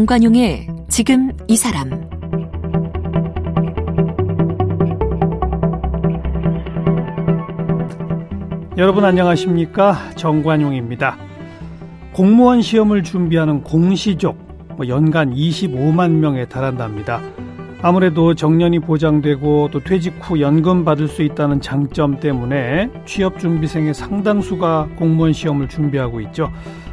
정관용의 0.00 0.66
지금 0.88 1.30
이 1.46 1.58
사람 1.58 1.90
여러분 8.78 9.04
안녕하십니까 9.04 10.12
정관용입니다. 10.16 11.18
공무원 12.14 12.62
시험을 12.62 13.02
준비하는 13.02 13.62
공시족 13.62 14.38
뭐 14.78 14.88
연간 14.88 15.34
25만 15.34 16.12
명에 16.12 16.46
달한답니다. 16.46 17.20
아무래도 17.82 18.34
정년이 18.34 18.78
보장되고 18.78 19.68
또 19.70 19.80
퇴직 19.80 20.14
후 20.20 20.40
연금 20.40 20.82
받을 20.86 21.08
수 21.08 21.22
있다는 21.22 21.60
장점 21.60 22.20
때문에 22.20 22.90
취업 23.04 23.38
준비생의 23.38 23.92
상당수가 23.92 24.88
공무원 24.96 25.34
시험을 25.34 25.68
준비하고 25.68 26.22
있죠. 26.22 26.50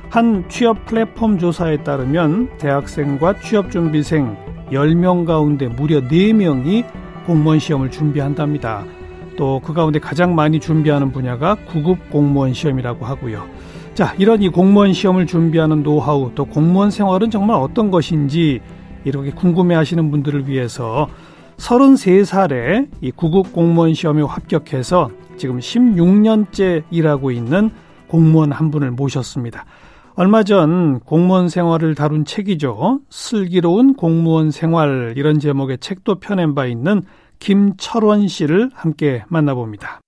한 0.10 0.48
취업 0.48 0.86
플랫폼 0.86 1.38
조사에 1.38 1.84
따르면 1.84 2.58
대학생과 2.58 3.40
취업 3.42 3.70
준비생 3.72 4.38
10명 4.72 5.26
가운데 5.26 5.68
무려 5.68 6.02
4명이 6.02 6.86
공무원 7.26 7.60
시험을 7.60 7.92
준비한답니다. 7.92 8.86
또 9.36 9.62
그 9.64 9.74
가운데 9.74 10.00
가장 10.00 10.34
많이 10.34 10.60
준비하는 10.60 11.12
분야가 11.12 11.56
구급 11.68 12.10
공무원 12.10 12.54
시험이라고 12.54 13.06
하고요. 13.06 13.46
자, 13.94 14.16
이런 14.18 14.42
이 14.42 14.50
공무원 14.50 14.94
시험을 14.94 15.28
준비하는 15.28 15.84
노하우, 15.84 16.32
또 16.36 16.46
공무원 16.46 16.90
생활은 16.90 17.30
정말 17.30 17.58
어떤 17.58 17.92
것인지 17.92 18.62
이렇게 19.04 19.32
궁금해 19.32 19.76
하시는 19.76 20.10
분들을 20.10 20.48
위해서 20.48 21.08
33살에 21.58 22.88
이 23.02 23.12
구급 23.12 23.52
공무원 23.54 23.94
시험에 23.94 24.22
합격해서 24.22 25.10
지금 25.38 25.60
16년째 25.60 26.84
일하고 26.92 27.32
있는 27.32 27.72
공무원 28.08 28.52
한 28.52 28.72
분을 28.72 28.92
모셨습니다. 28.92 29.66
얼마 30.20 30.42
전 30.42 31.00
공무원 31.02 31.48
생활을 31.48 31.94
다룬 31.94 32.26
책이죠. 32.26 33.02
슬기로운 33.08 33.94
공무원 33.94 34.50
생활 34.50 35.14
이런 35.16 35.40
제목의 35.40 35.78
책도 35.78 36.16
펴낸 36.16 36.56
바 36.56 36.66
있는 36.66 37.04
김철원 37.38 38.28
씨를 38.28 38.72
함께 38.74 39.24
만나봅니다. 39.28 40.02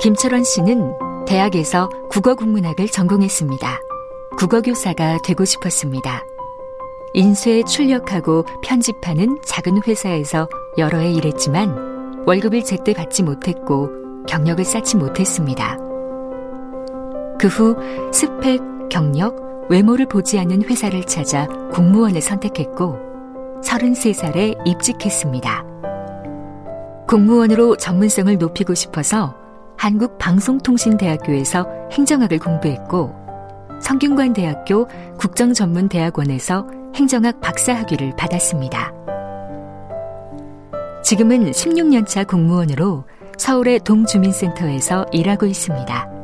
김철원 0.00 0.42
씨는 0.42 0.92
대학에서 1.28 1.88
국어 2.10 2.34
국문학을 2.34 2.88
전공했습니다. 2.88 3.78
국어교사가 4.36 5.18
되고 5.22 5.44
싶었습니다. 5.44 6.24
인쇄에 7.14 7.62
출력하고 7.62 8.46
편집하는 8.64 9.38
작은 9.44 9.82
회사에서 9.86 10.48
여러 10.76 10.98
해 10.98 11.12
일했지만 11.12 12.24
월급을 12.26 12.64
제때 12.64 12.94
받지 12.94 13.22
못했고 13.22 13.90
경력을 14.26 14.64
쌓지 14.64 14.96
못했습니다. 14.96 15.89
그 17.40 17.46
후 17.46 17.74
스펙, 18.12 18.60
경력, 18.90 19.66
외모를 19.70 20.04
보지 20.04 20.38
않는 20.40 20.62
회사를 20.64 21.04
찾아 21.04 21.46
공무원을 21.72 22.20
선택했고 22.20 22.98
33살에 23.64 24.66
입직했습니다. 24.66 25.64
공무원으로 27.08 27.76
전문성을 27.76 28.36
높이고 28.36 28.74
싶어서 28.74 29.34
한국방송통신대학교에서 29.78 31.66
행정학을 31.92 32.38
공부했고 32.40 33.14
성균관대학교 33.80 34.86
국정전문대학원에서 35.18 36.66
행정학 36.94 37.40
박사학위를 37.40 38.16
받았습니다. 38.18 38.92
지금은 41.02 41.52
16년차 41.52 42.28
공무원으로 42.28 43.04
서울의 43.38 43.80
동주민센터에서 43.80 45.06
일하고 45.12 45.46
있습니다. 45.46 46.19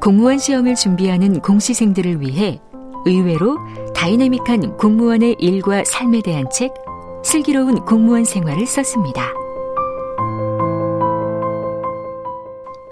공무원 0.00 0.38
시험을 0.38 0.74
준비하는 0.74 1.40
공시생들을 1.40 2.20
위해 2.20 2.60
의외로 3.04 3.58
다이내믹한 3.94 4.76
공무원의 4.76 5.36
일과 5.38 5.82
삶에 5.84 6.22
대한 6.22 6.44
책, 6.52 6.72
슬기로운 7.24 7.84
공무원 7.84 8.24
생활을 8.24 8.66
썼습니다. 8.66 9.22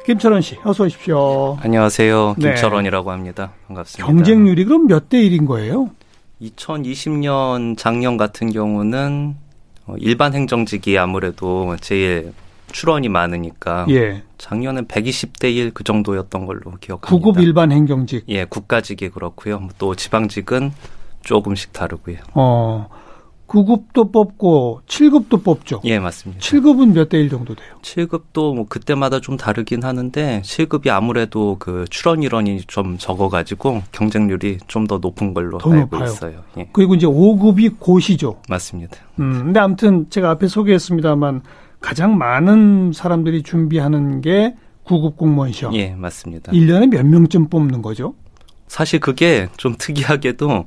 김철원 0.04 0.40
씨, 0.40 0.56
어서 0.64 0.84
오십시오. 0.84 1.58
안녕하세요. 1.60 2.36
네. 2.38 2.54
김철원이라고 2.54 3.10
네. 3.10 3.16
합니다. 3.16 3.52
반갑습니다. 3.66 4.06
경쟁률이 4.06 4.64
그럼 4.64 4.86
몇 4.86 5.08
대 5.08 5.18
1인 5.18 5.46
거예요? 5.46 5.90
2020년 6.40 7.76
작년 7.76 8.16
같은 8.16 8.50
경우는 8.50 9.34
어, 9.86 9.94
일반 9.98 10.32
행정직이 10.34 10.96
아무래도 10.98 11.76
제일 11.80 12.32
출원이 12.72 13.08
많으니까 13.08 13.86
예. 13.90 14.22
작년엔 14.38 14.86
120대 14.86 15.54
1 15.54 15.72
그 15.74 15.84
정도였던 15.84 16.46
걸로 16.46 16.60
기억합니다. 16.80 17.08
구급 17.08 17.40
일반 17.40 17.72
행정직. 17.72 18.24
예, 18.28 18.44
국가직이 18.44 19.08
그렇고요. 19.08 19.68
또 19.78 19.94
지방직은 19.94 20.72
조금씩 21.22 21.72
다르고요. 21.72 22.18
어. 22.34 22.88
9급도 23.48 24.12
뽑고 24.12 24.82
7급도 24.86 25.42
뽑죠. 25.42 25.80
예, 25.84 25.98
맞습니다. 25.98 26.38
7급은 26.42 26.92
몇대1 26.94 27.30
정도 27.30 27.54
돼요? 27.54 27.66
7급도 27.80 28.54
뭐 28.54 28.66
그때마다 28.68 29.20
좀 29.20 29.38
다르긴 29.38 29.84
하는데 29.84 30.42
7급이 30.44 30.90
아무래도 30.90 31.56
그 31.58 31.86
출원 31.88 32.22
인원이 32.22 32.60
좀 32.66 32.98
적어 32.98 33.30
가지고 33.30 33.82
경쟁률이 33.92 34.58
좀 34.66 34.86
더 34.86 34.98
높은 34.98 35.32
걸로 35.32 35.56
알고 35.58 35.74
높아요. 35.74 36.04
있어요. 36.04 36.40
예. 36.58 36.68
그리고 36.74 36.94
이제 36.94 37.06
5급이 37.06 37.76
고시죠. 37.78 38.36
맞습니다. 38.50 38.96
음, 39.18 39.44
근데 39.44 39.60
아무튼 39.60 40.10
제가 40.10 40.30
앞에 40.32 40.46
소개했습니다만 40.46 41.40
가장 41.80 42.16
많은 42.18 42.92
사람들이 42.92 43.42
준비하는 43.42 44.20
게 44.20 44.54
9급 44.84 45.16
공무원 45.16 45.52
시험. 45.52 45.74
예, 45.74 45.90
맞습니다. 45.94 46.52
1년에 46.52 46.88
몇 46.88 47.04
명쯤 47.06 47.48
뽑는 47.48 47.82
거죠? 47.82 48.14
사실 48.68 49.00
그게 49.00 49.48
좀 49.56 49.74
특이하게도 49.78 50.66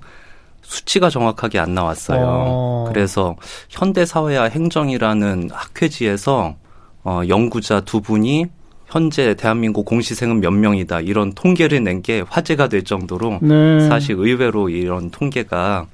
수치가 0.62 1.10
정확하게 1.10 1.60
안 1.60 1.74
나왔어요. 1.74 2.22
어. 2.24 2.86
그래서 2.88 3.36
현대사회와 3.70 4.46
행정이라는 4.46 5.50
학회지에서 5.52 6.56
어, 7.04 7.22
연구자 7.28 7.82
두 7.82 8.00
분이 8.02 8.46
현재 8.88 9.34
대한민국 9.34 9.86
공시생은 9.86 10.40
몇 10.42 10.52
명이다 10.52 11.02
이런 11.02 11.34
통계를 11.34 11.84
낸 11.84 12.02
게 12.02 12.24
화제가 12.28 12.68
될 12.68 12.84
정도로 12.84 13.40
네. 13.42 13.88
사실 13.88 14.16
의외로 14.18 14.70
이런 14.70 15.10
통계가 15.10 15.88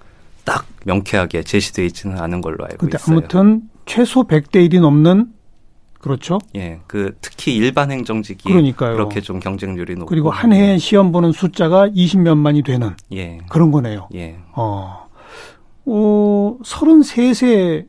딱 0.43 0.65
명쾌하게 0.85 1.43
제시되어 1.43 1.85
있지는 1.85 2.19
않은 2.19 2.41
걸로 2.41 2.65
알고 2.65 2.87
있어요. 2.87 3.17
아무튼 3.17 3.61
최소 3.87 4.25
100대 4.25 4.69
1이 4.69 4.79
넘는 4.79 5.33
그렇죠? 5.99 6.37
예, 6.55 6.79
그 6.85 7.15
특히 7.21 7.55
일반 7.55 7.89
행정직이 7.89 8.43
그러니까요. 8.47 8.93
그렇게 8.93 9.19
좀 9.19 9.39
경쟁률이 9.39 9.95
높고 9.95 10.05
그리고 10.05 10.29
한 10.29 10.53
해에 10.53 10.77
시험 10.77 11.11
보는 11.11 11.31
숫자가 11.31 11.87
20몇만이 11.89 12.63
되는 12.63 12.95
예. 13.13 13.39
그런 13.49 13.71
거네요. 13.71 14.07
예. 14.13 14.37
어. 14.53 15.07
어, 15.85 16.57
33세 16.63 17.87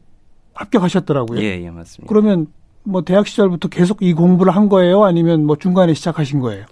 합격하셨더라고요. 0.55 1.41
예, 1.41 1.63
예, 1.63 1.71
맞습니다. 1.71 2.09
그러면 2.09 2.47
뭐 2.83 3.03
대학 3.03 3.27
시절부터 3.27 3.69
계속 3.69 3.99
이 4.01 4.15
공부를 4.15 4.57
한 4.57 4.69
거예요? 4.69 5.05
아니면 5.05 5.45
뭐 5.45 5.57
중간에 5.57 5.93
시작하신 5.95 6.41
거예요? 6.41 6.65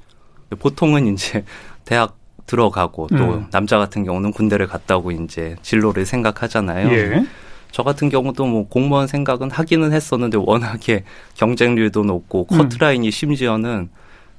보통은 0.59 1.13
이제 1.13 1.45
대학 1.85 2.17
들어가고 2.47 3.09
또 3.09 3.17
음. 3.17 3.47
남자 3.51 3.77
같은 3.77 4.05
경우는 4.05 4.31
군대를 4.31 4.69
갔다 4.69 4.97
오고 4.97 5.11
이제 5.11 5.57
진로를 5.63 6.07
생각하잖아요. 6.07 6.91
예. 6.93 7.27
저 7.77 7.83
같은 7.83 8.09
경우도 8.09 8.47
뭐 8.47 8.67
공무원 8.67 9.07
생각은 9.07 9.51
하기는 9.51 9.93
했었는데 9.93 10.39
워낙에 10.41 11.05
경쟁률도 11.35 12.05
높고 12.05 12.47
음. 12.51 12.57
커트라인이 12.57 13.11
심지어는 13.11 13.91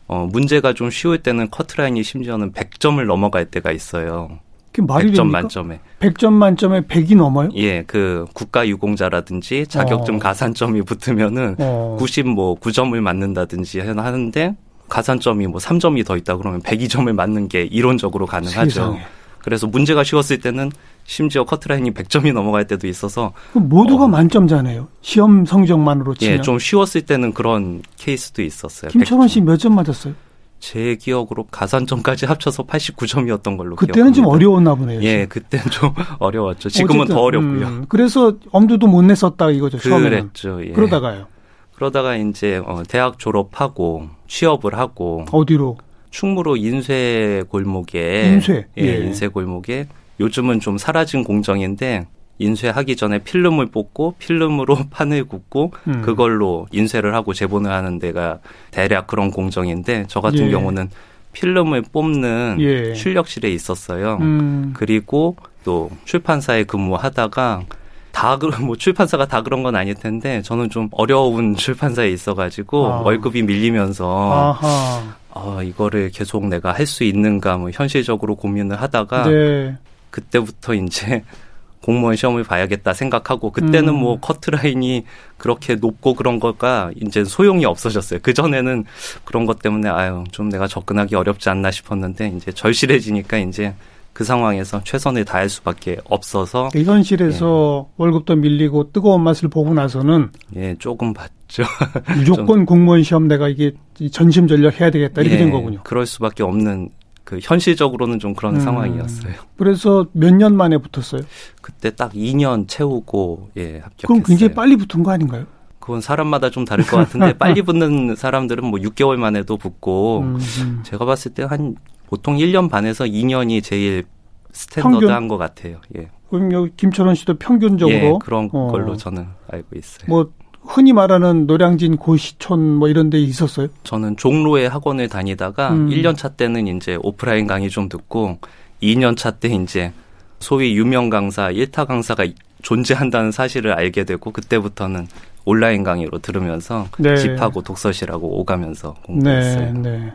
어 0.07 0.27
문제가 0.31 0.73
좀 0.73 0.89
쉬울 0.89 1.19
때는 1.19 1.51
커트라인이 1.51 2.01
심지어는 2.01 2.53
100점을 2.53 3.05
넘어갈 3.05 3.45
때가 3.45 3.71
있어요. 3.71 4.39
그 4.71 4.81
말이 4.81 5.11
100점 5.11 5.17
됩니까? 5.17 5.41
만점에. 5.41 5.79
100점 5.99 6.33
만점에 6.33 6.81
100이 6.81 7.15
넘어요? 7.15 7.49
예, 7.53 7.83
그 7.83 8.25
국가 8.33 8.67
유공자라든지 8.67 9.67
자격증 9.67 10.15
어. 10.15 10.17
가산점이 10.17 10.81
붙으면은 10.81 11.57
어. 11.59 11.95
90뭐 11.99 12.59
9점을 12.59 12.99
맞는다든지 12.99 13.81
하는데 13.81 14.55
가산점이 14.89 15.45
뭐 15.45 15.59
3점이 15.59 16.03
더 16.07 16.17
있다 16.17 16.37
그러면 16.37 16.63
102점을 16.63 17.13
맞는 17.13 17.49
게 17.49 17.65
이론적으로 17.65 18.25
가능하죠. 18.25 18.69
세상에. 18.71 19.01
그래서 19.47 19.65
문제가 19.65 20.03
쉬웠을 20.03 20.39
때는 20.41 20.73
심지어 21.05 21.45
커트라인이 21.45 21.91
100점이 21.93 22.33
넘어갈 22.33 22.67
때도 22.67 22.85
있어서 22.85 23.31
모두가 23.53 24.03
어, 24.03 24.07
만점자네요. 24.09 24.89
시험 24.99 25.45
성적만으로 25.45 26.15
치면. 26.15 26.37
예, 26.37 26.41
좀 26.41 26.59
쉬웠을 26.59 27.03
때는 27.03 27.31
그런 27.33 27.81
케이스도 27.95 28.41
있었어요. 28.41 28.91
김철원 28.91 29.29
씨 29.29 29.39
몇 29.39 29.57
점 29.57 29.75
맞았어요? 29.75 30.13
제 30.59 30.95
기억으로 30.95 31.45
가산점까지 31.49 32.25
합쳐서 32.25 32.63
89점이었던 32.63 33.55
걸로 33.55 33.77
그때는 33.77 34.11
기억합니다. 34.11 34.15
좀 34.15 34.25
어려웠나 34.25 34.75
보네요. 34.75 35.01
예, 35.03 35.25
그때는 35.27 35.65
좀 35.71 35.93
어려웠죠. 36.19 36.67
지금은 36.67 37.01
어쨌든, 37.03 37.15
더 37.15 37.21
어렵고요. 37.21 37.67
음, 37.67 37.85
그래서 37.87 38.33
엄두도 38.51 38.87
못 38.87 39.01
냈었다 39.03 39.49
이거죠. 39.51 39.77
처음에는. 39.79 40.09
그랬죠. 40.09 40.59
예. 40.65 40.71
그러다가요. 40.73 41.27
그러다가 41.73 42.17
이제 42.17 42.57
어, 42.65 42.83
대학 42.89 43.17
졸업하고 43.17 44.09
취업을 44.27 44.77
하고 44.77 45.23
어디로? 45.31 45.77
충무로 46.09 46.57
인쇄 46.57 47.43
골목에 47.49 48.27
인쇄 48.33 48.67
예, 48.77 48.83
예. 48.83 48.97
인쇄 49.05 49.27
골목에 49.27 49.87
요즘은 50.19 50.59
좀 50.59 50.77
사라진 50.77 51.23
공정인데 51.23 52.07
인쇄하기 52.39 52.95
전에 52.95 53.19
필름을 53.19 53.67
뽑고 53.67 54.15
필름으로 54.19 54.77
판을 54.91 55.25
굽고 55.25 55.73
음. 55.87 56.01
그걸로 56.01 56.67
인쇄를 56.71 57.15
하고 57.15 57.33
제본을 57.33 57.71
하는 57.71 57.99
데가 57.99 58.39
대략 58.71 59.07
그런 59.07 59.31
공정인데 59.31 60.05
저 60.07 60.21
같은 60.21 60.47
예. 60.47 60.51
경우는 60.51 60.89
필름을 61.33 61.83
뽑는 61.91 62.57
예. 62.59 62.93
출력실에 62.93 63.49
있었어요. 63.49 64.17
음. 64.21 64.73
그리고 64.75 65.35
또 65.63 65.91
출판사에 66.05 66.63
근무하다가 66.63 67.63
다, 68.11 68.39
뭐 68.61 68.75
출판사가 68.75 69.27
다 69.27 69.43
그런 69.43 69.61
건 69.61 69.75
아닐 69.75 69.93
텐데 69.93 70.41
저는 70.41 70.69
좀 70.69 70.89
어려운 70.91 71.53
출판사에 71.57 72.09
있어가지고 72.09 72.87
아. 72.87 73.01
월급이 73.01 73.43
밀리면서 73.43 74.55
아하. 74.61 75.15
어, 75.43 75.63
이거를 75.63 76.09
계속 76.11 76.47
내가 76.47 76.71
할 76.73 76.87
수 76.87 77.03
있는가 77.03 77.57
뭐 77.57 77.69
현실적으로 77.71 78.35
고민을 78.35 78.81
하다가 78.81 79.27
네. 79.27 79.75
그때부터 80.09 80.73
이제 80.73 81.23
공무원 81.83 82.15
시험을 82.15 82.43
봐야겠다 82.43 82.93
생각하고 82.93 83.51
그때는 83.51 83.89
음. 83.89 83.99
뭐 83.99 84.19
커트라인이 84.19 85.05
그렇게 85.37 85.75
높고 85.75 86.15
그런 86.15 86.39
거가 86.39 86.91
이제 86.95 87.23
소용이 87.23 87.65
없어졌어요. 87.65 88.19
그 88.23 88.33
전에는 88.33 88.85
그런 89.23 89.45
것 89.45 89.59
때문에 89.59 89.89
아유 89.89 90.23
좀 90.31 90.49
내가 90.49 90.67
접근하기 90.67 91.15
어렵지 91.15 91.49
않나 91.49 91.71
싶었는데 91.71 92.33
이제 92.35 92.51
절실해지니까 92.51 93.37
이제 93.37 93.73
그 94.17 94.23
상황에서 94.23 94.81
최선을 94.83 95.25
다할 95.25 95.47
수밖에 95.47 95.97
없어서 96.05 96.69
이 96.75 96.83
현실에서 96.83 97.85
예. 97.87 97.93
월급도 97.97 98.35
밀리고 98.37 98.91
뜨거운 98.91 99.21
맛을 99.21 99.47
보고 99.47 99.75
나서는 99.75 100.31
예 100.55 100.73
조금 100.79 101.13
봤죠. 101.13 101.61
무조건 102.17 102.65
공무원 102.65 103.03
시험 103.03 103.27
내가 103.27 103.47
이게 103.47 103.73
전심전력 104.11 104.81
해야 104.81 104.89
되겠다 104.89 105.21
이렇게 105.21 105.35
예, 105.35 105.37
된 105.37 105.51
거군요. 105.51 105.81
그럴 105.83 106.07
수밖에 106.07 106.41
없는 106.41 106.89
그 107.23 107.37
현실적으로는 107.39 108.17
좀 108.17 108.33
그런 108.33 108.55
음, 108.55 108.59
상황이었어요. 108.59 109.33
그래서 109.55 110.07
몇 110.13 110.33
년 110.33 110.57
만에 110.57 110.79
붙었어요? 110.79 111.21
그때 111.61 111.91
딱 111.91 112.11
2년 112.13 112.67
채우고 112.67 113.49
예 113.57 113.73
합격했어요. 113.81 114.07
그럼 114.07 114.23
굉장히 114.23 114.51
빨리 114.55 114.75
붙은 114.77 115.03
거 115.03 115.11
아닌가요? 115.11 115.45
그건 115.79 116.01
사람마다 116.01 116.49
좀 116.49 116.65
다를 116.65 116.83
것 116.87 116.97
같은데 116.97 117.33
빨리 117.37 117.61
붙는 117.61 118.15
사람들은 118.15 118.65
뭐 118.65 118.79
6개월 118.79 119.17
만에도 119.17 119.57
붙고 119.57 120.21
음, 120.21 120.39
음. 120.61 120.79
제가 120.83 121.05
봤을 121.05 121.35
때 121.35 121.43
한 121.43 121.75
보통 122.07 122.37
1년 122.37 122.69
반에서 122.69 123.05
2년이 123.05 123.63
제일 123.63 124.03
스탠더드한 124.51 125.27
것 125.27 125.37
같아요. 125.37 125.77
예. 125.97 126.09
그럼 126.29 126.51
여기 126.51 126.71
김철원 126.75 127.15
씨도 127.15 127.37
평균적으로 127.37 127.95
예, 127.95 128.13
그런 128.21 128.49
어. 128.51 128.67
걸로 128.67 128.97
저는 128.97 129.27
알고 129.49 129.67
있어요. 129.77 130.05
뭐 130.07 130.29
흔히 130.61 130.91
말하는 130.91 131.47
노량진 131.47 131.95
고시촌 131.97 132.75
뭐 132.75 132.89
이런 132.89 133.09
데 133.09 133.19
있었어요? 133.19 133.67
저는 133.83 134.17
종로에 134.17 134.65
학원을 134.67 135.07
다니다가 135.07 135.69
음. 135.73 135.89
1년 135.89 136.17
차 136.17 136.29
때는 136.29 136.67
이제 136.67 136.97
오프라인 137.01 137.47
강의 137.47 137.69
좀 137.69 137.87
듣고 137.87 138.39
2년 138.81 139.15
차 139.15 139.31
때 139.31 139.47
이제 139.49 139.93
소위 140.39 140.75
유명 140.75 141.09
강사, 141.09 141.49
1타 141.49 141.87
강사가 141.87 142.25
존재한다는 142.61 143.31
사실을 143.31 143.71
알게 143.73 144.03
되고 144.03 144.31
그때부터는 144.31 145.07
온라인 145.45 145.83
강의로 145.83 146.19
들으면서 146.19 146.87
네. 146.99 147.15
집하고 147.15 147.61
독서실하고 147.61 148.39
오가면서 148.41 148.95
공부했어요. 149.05 149.73
네, 149.73 149.79
네. 149.89 150.13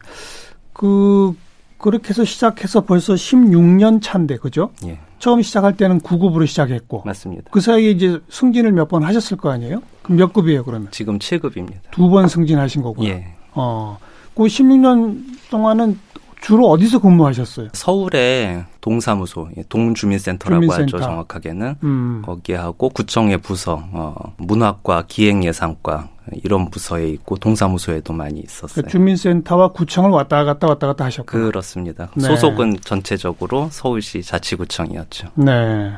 그 0.75 1.35
그렇게 1.83 2.09
해서 2.11 2.25
시작해서 2.25 2.81
벌써 2.85 3.13
16년 3.15 4.01
차인데 4.01 4.39
그죠? 4.39 4.71
예. 4.87 4.99
처음 5.19 5.43
시작할 5.43 5.77
때는 5.77 6.01
9급으로 6.01 6.47
시작했고 6.47 7.03
맞습니다. 7.05 7.43
그 7.51 7.61
사이에 7.61 7.91
이제 7.91 8.19
승진을 8.31 8.73
몇 8.73 8.89
번 8.89 9.03
하셨을 9.05 9.37
거 9.37 9.51
아니에요? 9.51 9.83
그럼 10.03 10.17
몇 10.19 10.33
급이에요, 10.33 10.65
그러면? 10.65 10.89
지금 10.93 11.19
7급입니다. 11.19 11.75
두 11.91 12.09
번 12.09 12.27
승진하신 12.29 12.83
거고요. 12.83 13.09
예. 13.09 13.35
어. 13.53 13.99
그 14.35 14.45
16년 14.45 15.23
동안은 15.51 15.99
주로 16.41 16.69
어디서 16.71 17.01
근무하셨어요? 17.01 17.69
서울의 17.73 18.65
동사무소, 18.81 19.51
예, 19.57 19.63
동주민센터라고 19.69 20.63
주민센터. 20.63 20.97
하죠, 20.97 21.05
정확하게는. 21.07 21.75
음. 21.85 22.23
거기에 22.25 22.57
하고 22.57 22.89
구청의 22.89 23.39
부서, 23.39 23.85
어, 23.93 24.15
문학과, 24.39 25.05
기획예산과 25.07 26.09
이런 26.45 26.71
부서에 26.71 27.09
있고 27.11 27.37
동사무소에도 27.37 28.13
많이 28.13 28.41
있었어요. 28.41 28.85
그 28.85 28.91
주민센터와 28.91 29.73
구청을 29.73 30.11
왔다 30.11 30.45
갔다 30.45 30.67
왔다 30.67 30.87
갔다 30.87 31.05
하셨고 31.05 31.33
그렇습니다. 31.33 32.11
네. 32.15 32.25
소속은 32.25 32.79
전체적으로 32.83 33.69
서울시 33.71 34.23
자치구청이었죠. 34.23 35.29
네. 35.35 35.93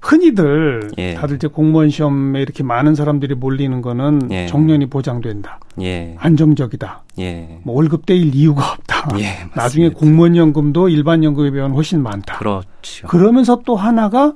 흔히들 0.00 0.90
예. 0.98 1.14
다들 1.14 1.36
이제 1.36 1.48
공무원 1.48 1.90
시험에 1.90 2.40
이렇게 2.40 2.62
많은 2.62 2.94
사람들이 2.94 3.34
몰리는 3.34 3.82
거는 3.82 4.28
예. 4.30 4.46
정년이 4.46 4.86
보장된다. 4.86 5.58
예. 5.80 6.14
안정적이다. 6.18 7.02
예. 7.18 7.60
뭐 7.64 7.74
월급 7.74 8.06
떼일 8.06 8.34
이유가 8.34 8.72
없다. 8.72 9.18
예, 9.18 9.48
나중에 9.54 9.88
공무원 9.88 10.36
연금도 10.36 10.88
일반 10.88 11.24
연금에 11.24 11.50
비하면 11.50 11.74
훨씬 11.74 12.02
많다. 12.02 12.38
그렇죠. 12.38 13.08
그러면서 13.08 13.60
또 13.64 13.74
하나가 13.74 14.34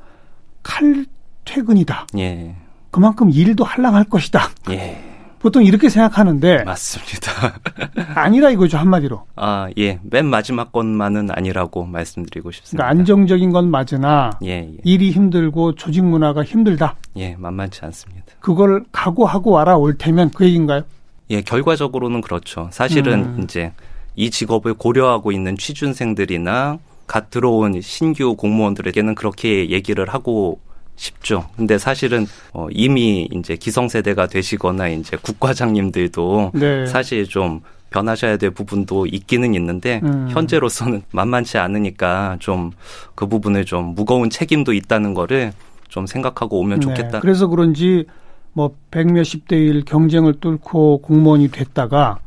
칼 0.62 1.06
퇴근이다. 1.44 2.06
예. 2.18 2.56
그만큼 2.92 3.30
일도 3.30 3.64
한량할 3.64 4.04
것이다. 4.04 4.50
예. 4.70 5.02
보통 5.40 5.64
이렇게 5.64 5.88
생각하는데 5.88 6.62
맞습니다. 6.62 7.58
아니라 8.14 8.50
이거죠 8.50 8.78
한마디로. 8.78 9.24
아 9.34 9.68
예, 9.76 9.98
맨 10.04 10.26
마지막 10.26 10.70
것만은 10.70 11.30
아니라고 11.32 11.84
말씀드리고 11.84 12.52
싶습니다. 12.52 12.84
그러니까 12.84 13.00
안정적인 13.00 13.50
건 13.50 13.68
맞으나 13.68 14.30
예, 14.44 14.68
예. 14.70 14.76
일이 14.84 15.10
힘들고 15.10 15.74
조직 15.74 16.04
문화가 16.04 16.44
힘들다. 16.44 16.94
예, 17.16 17.34
만만치 17.36 17.80
않습니다. 17.86 18.26
그걸 18.38 18.84
각오하고 18.92 19.50
와라 19.50 19.76
올 19.76 19.98
테면 19.98 20.30
그 20.30 20.44
얘기인가요? 20.44 20.82
예, 21.30 21.40
결과적으로는 21.40 22.20
그렇죠. 22.20 22.68
사실은 22.70 23.24
음. 23.24 23.40
이제 23.42 23.72
이 24.14 24.30
직업을 24.30 24.74
고려하고 24.74 25.32
있는 25.32 25.56
취준생들이나 25.56 26.78
갓 27.08 27.30
들어온 27.30 27.80
신규 27.80 28.36
공무원들에게는 28.36 29.16
그렇게 29.16 29.70
얘기를 29.70 30.08
하고 30.08 30.60
쉽죠. 31.06 31.46
근데 31.56 31.78
사실은 31.78 32.26
어 32.54 32.68
이미 32.70 33.28
이제 33.32 33.56
기성세대가 33.56 34.28
되시거나 34.28 34.86
이제 34.88 35.16
국과장님들도 35.20 36.52
네. 36.54 36.86
사실 36.86 37.26
좀 37.26 37.60
변하셔야 37.90 38.36
될 38.36 38.50
부분도 38.50 39.06
있기는 39.06 39.52
있는데 39.54 40.00
음. 40.04 40.28
현재로서는 40.30 41.02
만만치 41.10 41.58
않으니까 41.58 42.36
좀 42.38 42.70
그 43.16 43.26
부분을 43.26 43.64
좀 43.64 43.94
무거운 43.94 44.30
책임도 44.30 44.72
있다는 44.72 45.12
거를 45.14 45.52
좀 45.88 46.06
생각하고 46.06 46.58
오면 46.60 46.80
네. 46.80 46.86
좋겠다. 46.86 47.20
그래서 47.20 47.46
그런지 47.48 48.04
뭐 48.52 48.70
백몇십 48.92 49.48
대 49.48 49.56
일 49.58 49.84
경쟁을 49.84 50.34
뚫고 50.40 50.98
공무원이 51.02 51.48
됐다가 51.50 52.18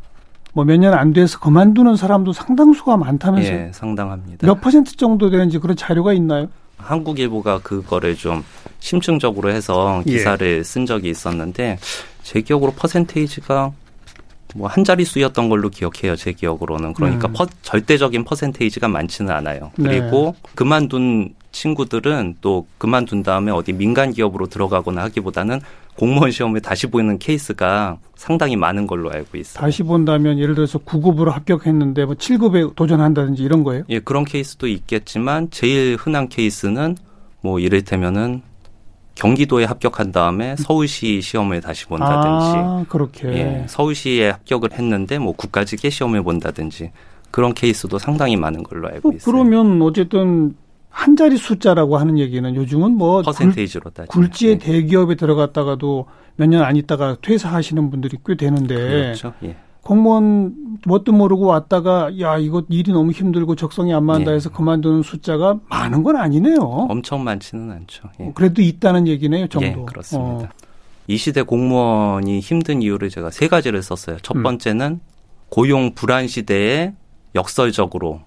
뭐 0.54 0.66
몇 0.66 0.78
년 0.80 0.94
안 0.94 1.14
돼서 1.14 1.40
그만두는 1.40 1.96
사람도 1.96 2.34
상당수가 2.34 2.98
많다면서요? 2.98 3.54
예, 3.56 3.72
상당합니다. 3.74 4.46
몇 4.48 4.60
퍼센트 4.62 4.96
정도 4.98 5.30
되는지 5.30 5.60
그런 5.60 5.76
자료가 5.78 6.14
있나요? 6.14 6.48
한국일보가 6.86 7.60
그거를 7.60 8.16
좀 8.16 8.44
심층적으로 8.80 9.52
해서 9.52 10.04
예. 10.08 10.12
기사를 10.12 10.58
예. 10.60 10.64
쓴 10.64 10.86
적이 10.86 11.10
있었는데 11.10 11.80
제 12.24 12.42
기억으로 12.42 12.72
퍼센테이지가 12.74 13.72
뭐 14.56 14.68
한 14.70 14.84
자릿수였던 14.84 15.50
걸로 15.50 15.70
기억해요. 15.70 16.16
제 16.16 16.32
기억으로는. 16.32 16.94
그러니까 16.94 17.28
음. 17.28 17.34
퍼, 17.34 17.46
절대적인 17.62 18.24
퍼센테이지가 18.24 18.88
많지는 18.88 19.34
않아요. 19.34 19.72
네. 19.78 19.90
그리고 19.90 20.34
네. 20.42 20.50
그만둔 20.56 21.34
친구들은 21.52 22.38
또 22.42 22.66
그만둔 22.78 23.24
다음에 23.24 23.52
어디 23.52 23.74
민간 23.74 24.12
기업으로 24.12 24.48
들어가거나 24.48 25.04
하기보다는 25.04 25.62
공무원 25.98 26.32
시험을 26.32 26.62
다시 26.62 26.88
보는 26.88 27.20
케이스가 27.20 28.00
상당히 28.16 28.56
많은 28.56 28.86
걸로 28.86 29.12
알고 29.12 29.38
있어요. 29.38 29.62
다시 29.62 29.84
본다면 29.84 30.40
예를 30.40 30.56
들어서 30.56 30.78
9급으로 30.80 31.32
합격했는데 31.32 32.06
뭐 32.06 32.16
7급에 32.16 32.76
도전한다든지 32.76 33.44
이런 33.44 33.64
거예요? 33.64 33.84
예, 33.90 34.00
그런 34.00 34.26
케이스도 34.26 34.68
있겠지만 34.68 35.50
제일 35.52 35.96
흔한 35.96 36.28
케이스는 36.28 36.98
뭐 37.42 37.60
이를테면은 37.60 38.42
경기도에 39.16 39.64
합격한 39.64 40.12
다음에 40.12 40.58
서울시 40.58 41.22
시험을 41.22 41.62
다시 41.62 41.86
본다든지 41.86 42.58
아, 42.58 42.86
그렇게 42.90 43.28
예, 43.30 43.66
서울시에 43.68 44.32
합격을 44.32 44.74
했는데 44.74 45.18
뭐 45.18 45.32
국가직의 45.32 45.90
시험을 45.90 46.22
본다든지 46.24 46.92
그런 47.32 47.54
케이스도 47.54 47.98
상당히 47.98 48.36
많은 48.36 48.64
걸로 48.64 48.90
알고 48.90 49.10
어, 49.10 49.14
있어요. 49.14 49.32
그러면 49.32 49.82
어쨌든 49.82 50.56
한 50.98 51.18
자리 51.18 51.36
숫자라고 51.36 51.98
하는 51.98 52.18
얘기는 52.18 52.56
요즘은 52.56 52.94
뭐 52.94 53.22
퍼센테이지로 53.22 53.90
따지면 53.92 54.08
굴지의 54.08 54.60
네. 54.60 54.66
대기업에 54.66 55.16
들어갔다가도 55.16 56.06
몇 56.38 56.48
년 56.50 56.64
안 56.64 56.78
있다가 56.78 57.18
퇴사하시는 57.22 57.90
분들이 57.90 58.18
꽤 58.26 58.36
되는데 58.36 58.76
그렇죠. 58.76 59.34
예. 59.44 59.58
공무원 59.82 60.80
뭣도 60.86 61.12
모르고 61.12 61.46
왔다가 61.48 62.18
야 62.22 62.38
이거 62.38 62.64
일이 62.70 62.92
너무 62.94 63.12
힘들고 63.12 63.56
적성이 63.56 63.94
안 63.94 64.06
맞는다 64.06 64.32
예. 64.32 64.36
해서 64.36 64.50
예. 64.52 64.56
그만두는 64.56 65.02
숫자가 65.04 65.60
많은 65.70 66.02
건 66.04 66.16
아니네요. 66.16 66.60
엄청 66.62 67.24
많지는 67.26 67.72
않죠. 67.72 68.10
예. 68.22 68.32
그래도 68.34 68.62
있다는 68.62 69.06
얘기네요, 69.08 69.48
정도. 69.48 69.68
예, 69.68 69.86
그렇습니다. 69.86 70.46
어. 70.46 70.50
이 71.08 71.18
시대 71.18 71.42
공무원이 71.44 72.40
힘든 72.40 72.82
이유를 72.82 73.10
제가 73.10 73.32
세 73.32 73.48
가지를 73.50 73.84
썼어요. 73.84 74.18
첫 74.24 74.38
음. 74.38 74.44
번째는 74.44 75.02
고용 75.50 75.94
불안 75.94 76.28
시대에 76.28 76.94
역설적으로 77.36 78.22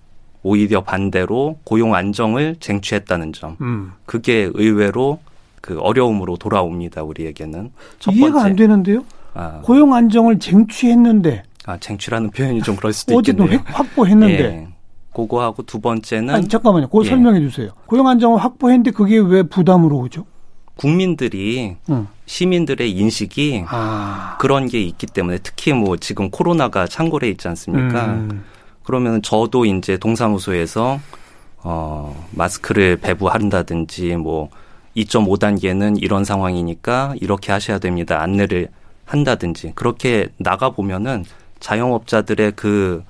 오히려 0.49 0.83
반대로 0.83 1.59
고용 1.64 1.95
안정을 1.95 2.57
쟁취했다는 2.59 3.35
점. 3.35 3.57
음. 3.61 3.93
그게 4.07 4.50
의외로 4.55 5.21
그 5.61 5.78
어려움으로 5.78 6.37
돌아옵니다. 6.38 7.02
우리에게는. 7.02 7.71
첫 7.99 8.12
이해가 8.12 8.33
번째. 8.33 8.47
안 8.49 8.57
되는데요. 8.57 9.05
아. 9.35 9.61
고용 9.62 9.93
안정을 9.95 10.38
쟁취했는데. 10.38 11.43
아 11.67 11.76
쟁취라는 11.76 12.31
표현이 12.31 12.62
좀 12.62 12.76
그럴 12.76 12.95
수도 12.95 13.14
있겠네요. 13.21 13.45
어쨌든 13.45 13.75
확보했는데. 13.75 14.45
예. 14.45 14.69
그거하고 15.14 15.64
두 15.64 15.81
번째는 15.81 16.35
아니 16.35 16.49
잠깐만요. 16.49 16.87
그거 16.87 17.05
예. 17.05 17.09
설명해 17.11 17.40
주세요. 17.40 17.71
고용 17.87 18.09
안정을 18.09 18.38
확보했는데 18.38 18.93
그게 18.93 19.19
왜 19.19 19.43
부담으로 19.43 19.99
오죠? 19.99 20.25
국민들이 20.76 21.76
음. 21.90 22.07
시민들의 22.26 22.90
인식이 22.90 23.64
아. 23.69 24.37
그런 24.40 24.69
게 24.69 24.81
있기 24.81 25.07
때문에 25.07 25.38
특히 25.43 25.73
뭐 25.73 25.97
지금 25.97 26.31
코로나가 26.31 26.87
창궐해 26.87 27.28
있지 27.31 27.49
않습니까? 27.49 28.07
음. 28.07 28.45
그러면 28.88 29.21
저도 29.21 29.66
이제 29.66 29.99
동사무소에서 29.99 30.99
어 31.59 32.26
마스크를 32.30 32.97
배부한다든지 32.97 34.16
뭐 34.16 34.49
2.5단계는 34.97 36.02
이런 36.02 36.25
상황이니까 36.25 37.14
이렇게 37.21 37.52
하셔야 37.52 37.78
됩니다. 37.80 38.23
안내를 38.23 38.68
한다든지 39.04 39.73
그렇게 39.75 40.28
나가 40.38 40.71
보면은 40.71 41.26
자영업자들의 41.61 42.52
그 42.57 43.04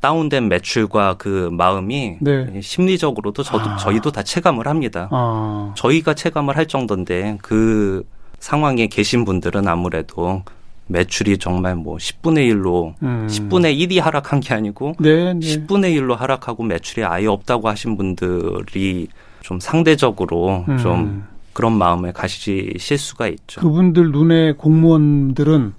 다운된 0.00 0.48
매출과 0.48 1.14
그 1.18 1.48
마음이 1.52 2.16
네. 2.20 2.60
심리적으로도 2.60 3.44
저도 3.44 3.70
아. 3.70 3.76
저희도 3.76 4.10
다 4.10 4.24
체감을 4.24 4.66
합니다. 4.66 5.08
아. 5.12 5.72
저희가 5.76 6.14
체감을 6.14 6.56
할 6.56 6.66
정도인데 6.66 7.38
그 7.40 8.04
상황에 8.40 8.88
계신 8.88 9.24
분들은 9.24 9.68
아무래도 9.68 10.42
매출이 10.90 11.38
정말 11.38 11.76
뭐 11.76 11.96
10분의 11.96 12.52
1로 12.52 12.94
음. 13.02 13.26
10분의 13.28 13.78
1이 13.78 14.00
하락한 14.00 14.40
게 14.40 14.54
아니고 14.54 14.94
네, 14.98 15.34
네. 15.34 15.40
10분의 15.40 15.96
1로 15.96 16.16
하락하고 16.16 16.64
매출이 16.64 17.04
아예 17.04 17.26
없다고 17.26 17.68
하신 17.68 17.96
분들이 17.96 19.08
좀 19.42 19.60
상대적으로 19.60 20.64
음. 20.68 20.78
좀 20.78 21.24
그런 21.52 21.72
마음을 21.72 22.12
가지실 22.12 22.98
수가 22.98 23.28
있죠. 23.28 23.60
그분들 23.60 24.12
눈에 24.12 24.52
공무원들은 24.52 25.74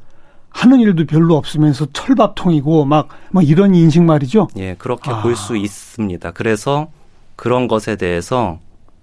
하는 0.49 0.79
일도 0.79 1.05
별로 1.05 1.37
없으면서 1.37 1.87
철밥통이고 1.93 2.85
막, 2.85 3.07
막 3.31 3.47
이런 3.47 3.73
인식 3.73 4.03
말이죠. 4.03 4.49
예, 4.57 4.75
그렇게 4.77 5.11
아. 5.11 5.21
볼수 5.21 5.55
있습니다. 5.55 6.31
그래서 6.31 6.89
그런 7.35 7.67
것에 7.67 7.95
대해서 7.95 8.59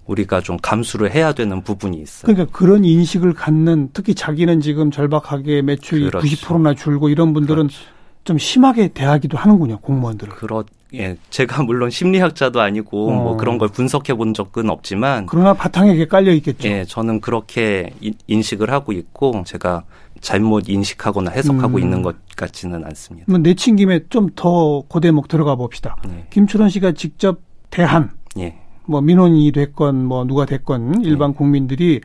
우리가 0.09 0.41
좀 0.41 0.57
감수를 0.57 1.13
해야 1.13 1.33
되는 1.33 1.61
부분이 1.61 1.97
있어요. 1.97 2.33
그러니까 2.33 2.57
그런 2.57 2.83
인식을 2.83 3.33
갖는 3.33 3.89
특히 3.93 4.15
자기는 4.15 4.61
지금 4.61 4.91
절박하게 4.91 5.61
매출이 5.61 6.05
그렇죠. 6.05 6.27
90%나 6.27 6.73
줄고 6.73 7.09
이런 7.09 7.33
분들은 7.33 7.67
그렇죠. 7.67 7.79
좀 8.25 8.37
심하게 8.37 8.89
대하기도 8.89 9.37
하는군요, 9.37 9.79
공무원들은. 9.79 10.33
그렇 10.33 10.63
예, 10.95 11.15
제가 11.29 11.61
물론 11.63 11.91
심리학자도 11.91 12.59
아니고 12.61 13.11
뭐 13.11 13.19
어. 13.19 13.23
뭐 13.23 13.37
그런 13.37 13.59
걸 13.59 13.69
분석해 13.69 14.15
본 14.15 14.33
적은 14.33 14.71
없지만 14.71 15.27
그러나 15.27 15.53
바탕에 15.53 15.95
게 15.95 16.07
깔려 16.07 16.33
있겠죠. 16.33 16.67
예, 16.67 16.83
저는 16.83 17.21
그렇게 17.21 17.91
인식을 18.25 18.71
하고 18.71 18.91
있고 18.91 19.43
제가 19.45 19.83
잘못 20.19 20.67
인식하거나 20.67 21.31
해석하고 21.31 21.77
음. 21.77 21.79
있는 21.79 22.01
것 22.01 22.15
같지는 22.35 22.83
않습니다. 22.85 23.27
그럼 23.27 23.43
내친 23.43 23.75
김에 23.75 24.01
좀 24.09 24.29
더 24.35 24.81
고대목 24.87 25.27
들어가 25.27 25.55
봅시다. 25.55 25.95
예. 26.09 26.25
김철원 26.29 26.69
씨가 26.69 26.93
직접 26.93 27.39
대한 27.69 28.11
예. 28.39 28.57
뭐 28.89 29.01
민원이 29.01 29.51
됐건 29.51 30.03
뭐 30.05 30.25
누가 30.25 30.45
됐건 30.45 31.03
일반 31.03 31.29
예. 31.29 31.33
국민들이 31.35 32.01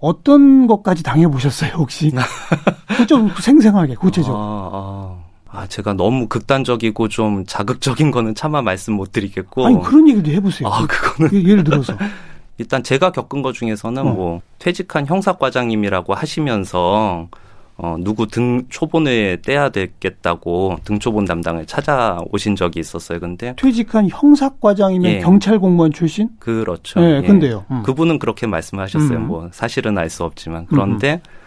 어떤 0.00 0.66
것까지 0.66 1.02
당해 1.02 1.28
보셨어요 1.28 1.72
혹시? 1.76 2.10
좀 3.06 3.28
생생하게 3.28 3.96
구체적으로. 3.96 4.42
아, 4.42 4.70
아. 4.72 5.22
아, 5.54 5.66
제가 5.66 5.92
너무 5.92 6.28
극단적이고 6.28 7.08
좀 7.08 7.44
자극적인 7.46 8.10
거는 8.10 8.34
차마 8.34 8.62
말씀 8.62 8.94
못 8.94 9.12
드리겠고. 9.12 9.66
아니, 9.66 9.82
그런 9.82 10.08
얘기도 10.08 10.30
해보세요. 10.30 10.66
아, 10.70 10.86
그거는. 10.86 11.46
예를 11.46 11.62
들어서. 11.62 11.94
일단 12.56 12.82
제가 12.82 13.12
겪은 13.12 13.42
것 13.42 13.52
중에서는 13.52 14.00
어. 14.00 14.04
뭐, 14.12 14.40
퇴직한 14.58 15.06
형사과장님이라고 15.06 16.14
하시면서, 16.14 17.28
어, 17.76 17.96
누구 17.98 18.26
등 18.26 18.62
초본을 18.68 19.42
떼야 19.42 19.70
되겠다고 19.70 20.78
등초본 20.84 21.24
담당을 21.24 21.66
찾아오신 21.66 22.54
적이 22.56 22.80
있었어요. 22.80 23.18
근데 23.18 23.54
퇴직한 23.56 24.08
형사과장이면 24.08 25.10
예. 25.10 25.20
경찰 25.20 25.58
공무원 25.58 25.92
출신? 25.92 26.28
그렇죠. 26.38 27.00
네, 27.00 27.16
예. 27.16 27.26
근데요. 27.26 27.64
음. 27.70 27.82
그분은 27.82 28.18
그렇게 28.18 28.46
말씀하셨어요. 28.46 29.18
음. 29.18 29.26
뭐 29.26 29.48
사실은 29.52 29.98
알 29.98 30.10
수 30.10 30.24
없지만 30.24 30.66
그런데 30.66 31.14
음. 31.14 31.42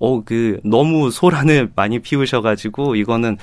어, 0.00 0.22
그, 0.24 0.60
너무 0.64 1.10
소란을 1.10 1.70
많이 1.76 2.00
피우셔가지고, 2.00 2.96
이거는 2.96 3.38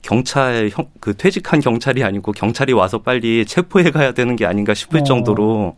경찰, 0.00 0.70
형, 0.72 0.86
그 1.00 1.14
퇴직한 1.16 1.60
경찰이 1.60 2.04
아니고 2.04 2.32
경찰이 2.32 2.72
와서 2.72 2.98
빨리 3.02 3.44
체포해 3.44 3.90
가야 3.90 4.12
되는 4.12 4.36
게 4.36 4.46
아닌가 4.46 4.74
싶을 4.74 5.00
어. 5.00 5.02
정도로 5.02 5.76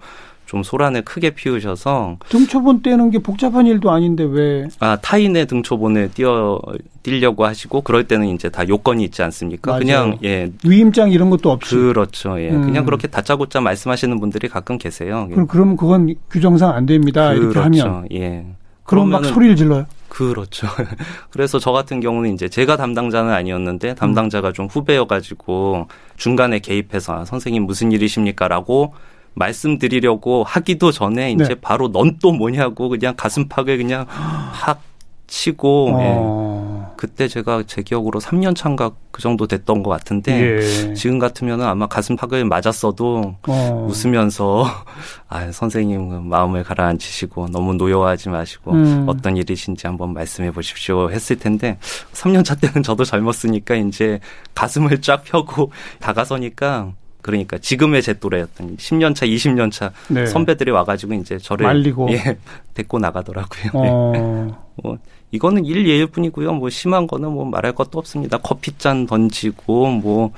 좀 0.50 0.64
소란을 0.64 1.02
크게 1.02 1.30
피우셔서. 1.30 2.16
등초본 2.28 2.82
떼는 2.82 3.10
게 3.10 3.20
복잡한 3.20 3.66
일도 3.66 3.88
아닌데 3.92 4.24
왜? 4.28 4.66
아, 4.80 4.96
타인의 4.96 5.46
등초본을 5.46 6.10
띄어, 6.12 6.60
띄려고 7.04 7.44
하시고, 7.44 7.82
그럴 7.82 8.08
때는 8.08 8.26
이제 8.26 8.48
다 8.48 8.66
요건이 8.66 9.04
있지 9.04 9.22
않습니까? 9.22 9.70
맞아요. 9.70 9.78
그냥, 9.78 10.18
예. 10.24 10.50
위임장 10.64 11.12
이런 11.12 11.30
것도 11.30 11.52
없이. 11.52 11.76
그렇죠. 11.76 12.40
예. 12.40 12.50
음. 12.50 12.62
그냥 12.62 12.84
그렇게 12.84 13.06
다짜고짜 13.06 13.60
말씀하시는 13.60 14.18
분들이 14.18 14.48
가끔 14.48 14.76
계세요. 14.76 15.28
그럼, 15.30 15.46
그럼 15.46 15.76
그건 15.76 16.16
규정상 16.28 16.74
안 16.74 16.84
됩니다. 16.84 17.28
그렇죠. 17.28 17.44
이렇게 17.44 17.60
하면. 17.60 18.08
예. 18.12 18.46
그럼 18.82 19.10
막 19.10 19.24
소리를 19.24 19.54
질러요? 19.54 19.86
그렇죠. 20.08 20.66
그래서 21.30 21.60
저 21.60 21.70
같은 21.70 22.00
경우는 22.00 22.34
이제 22.34 22.48
제가 22.48 22.76
담당자는 22.76 23.32
아니었는데 23.32 23.94
담당자가 23.94 24.50
좀 24.50 24.66
후배여가지고 24.66 25.86
중간에 26.16 26.58
개입해서 26.58 27.20
아, 27.20 27.24
선생님 27.24 27.62
무슨 27.66 27.92
일이십니까라고 27.92 28.94
말씀드리려고 29.40 30.44
하기도 30.44 30.92
전에 30.92 31.32
이제 31.32 31.48
네. 31.48 31.54
바로 31.54 31.90
넌 31.90 32.18
또 32.20 32.30
뭐냐고 32.30 32.88
그냥 32.88 33.14
가슴팍을 33.16 33.78
그냥 33.78 34.06
팍 34.52 34.82
치고 35.30 35.90
어. 35.94 36.90
예. 36.90 36.94
그때 36.96 37.28
제가 37.28 37.62
제 37.66 37.82
기억으로 37.82 38.20
3년 38.20 38.54
차인가 38.54 38.90
그 39.10 39.22
정도 39.22 39.46
됐던 39.46 39.82
것 39.82 39.88
같은데 39.90 40.58
예. 40.58 40.94
지금 40.94 41.18
같으면은 41.18 41.64
아마 41.64 41.86
가슴팍을 41.86 42.44
맞았어도 42.44 43.36
어. 43.46 43.86
웃으면서 43.88 44.66
아 45.30 45.50
선생님 45.50 46.28
마음을 46.28 46.62
가라앉히시고 46.64 47.48
너무 47.52 47.74
노여워하지 47.74 48.28
마시고 48.28 48.72
음. 48.72 49.04
어떤 49.06 49.36
일이신지 49.36 49.86
한번 49.86 50.12
말씀해 50.12 50.50
보십시오 50.50 51.10
했을 51.10 51.38
텐데 51.38 51.78
3년 52.12 52.44
차 52.44 52.56
때는 52.56 52.82
저도 52.82 53.04
젊었으니까 53.04 53.76
이제 53.76 54.20
가슴을 54.54 55.00
쫙 55.00 55.22
펴고 55.24 55.70
다가서니까 56.00 56.92
그러니까 57.22 57.58
지금의 57.58 58.02
제 58.02 58.14
또래였던 58.14 58.76
10년 58.76 59.14
차, 59.14 59.26
20년 59.26 59.70
차 59.70 59.92
네. 60.08 60.26
선배들이 60.26 60.70
와가지고 60.70 61.14
이제 61.14 61.38
저를 61.38 61.66
말리고. 61.66 62.10
예, 62.12 62.38
데리고 62.74 62.98
나가더라고요. 62.98 63.70
어. 63.74 64.12
네. 64.12 64.54
뭐 64.82 64.98
이거는 65.30 65.64
일 65.64 65.86
예일 65.86 66.06
뿐이고요. 66.06 66.54
뭐 66.54 66.70
심한 66.70 67.06
거는 67.06 67.30
뭐 67.30 67.44
말할 67.44 67.74
것도 67.74 67.98
없습니다. 67.98 68.38
커피잔 68.38 69.06
던지고 69.06 69.90
뭐 69.90 70.32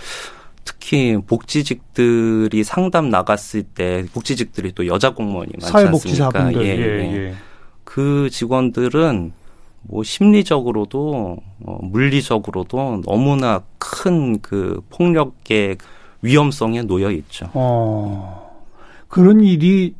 특히 0.64 1.16
복지직들이 1.26 2.62
상담 2.64 3.08
나갔을 3.10 3.62
때 3.62 4.04
복지직들이 4.12 4.72
또 4.74 4.86
여자 4.86 5.10
공무원이 5.10 5.52
많지 5.60 5.76
않습니까? 5.88 6.52
예, 6.54 6.58
예, 6.58 7.14
예. 7.28 7.34
그 7.84 8.28
직원들은 8.30 9.32
뭐 9.84 10.04
심리적으로도 10.04 11.38
어, 11.64 11.78
물리적으로도 11.82 13.02
너무나 13.04 13.62
큰 13.78 14.38
그 14.42 14.80
폭력의 14.90 15.78
위험성에 16.22 16.82
놓여 16.82 17.10
있죠. 17.10 17.48
어, 17.52 18.50
그런 19.08 19.42
일이 19.44 19.94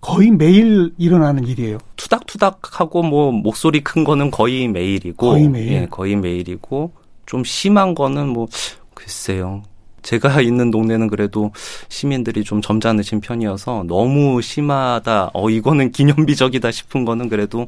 거의 0.00 0.30
매일 0.30 0.92
일어나는 0.98 1.46
일이에요. 1.46 1.78
투닥투닥하고 1.96 3.02
뭐 3.02 3.32
목소리 3.32 3.82
큰 3.82 4.04
거는 4.04 4.30
거의 4.30 4.68
매일이고 4.68 5.30
거의 5.30 5.48
매일. 5.48 5.72
예, 5.72 5.86
거의 5.90 6.14
매일이고 6.14 6.92
좀 7.26 7.42
심한 7.42 7.94
거는 7.94 8.28
뭐 8.28 8.46
글쎄요. 8.92 9.62
제가 10.04 10.40
있는 10.42 10.70
동네는 10.70 11.08
그래도 11.08 11.50
시민들이 11.88 12.44
좀 12.44 12.62
점잖으신 12.62 13.20
편이어서 13.20 13.84
너무 13.88 14.40
심하다. 14.40 15.30
어 15.34 15.50
이거는 15.50 15.90
기념비적이다 15.90 16.70
싶은 16.70 17.04
거는 17.04 17.28
그래도 17.28 17.66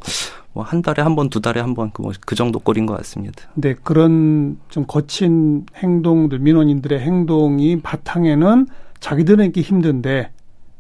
뭐 0.53 0.65
한 0.65 0.81
달에 0.83 1.03
한 1.03 1.15
번, 1.17 1.29
두 1.31 1.41
달에 1.41 1.61
한 1.61 1.75
번그 1.75 2.03
뭐 2.03 2.13
그 2.25 2.35
정도 2.35 2.59
꼴인 2.59 2.87
것 2.87 2.97
같습니다. 2.99 3.43
네, 3.55 3.75
그런 3.83 4.59
좀 4.69 4.85
거친 4.87 5.67
행동들 5.77 6.39
민원인들의 6.39 7.01
행동이 7.01 7.81
바탕에는 7.81 8.67
자기들은 9.01 9.45
있기 9.47 9.61
힘든데 9.63 10.31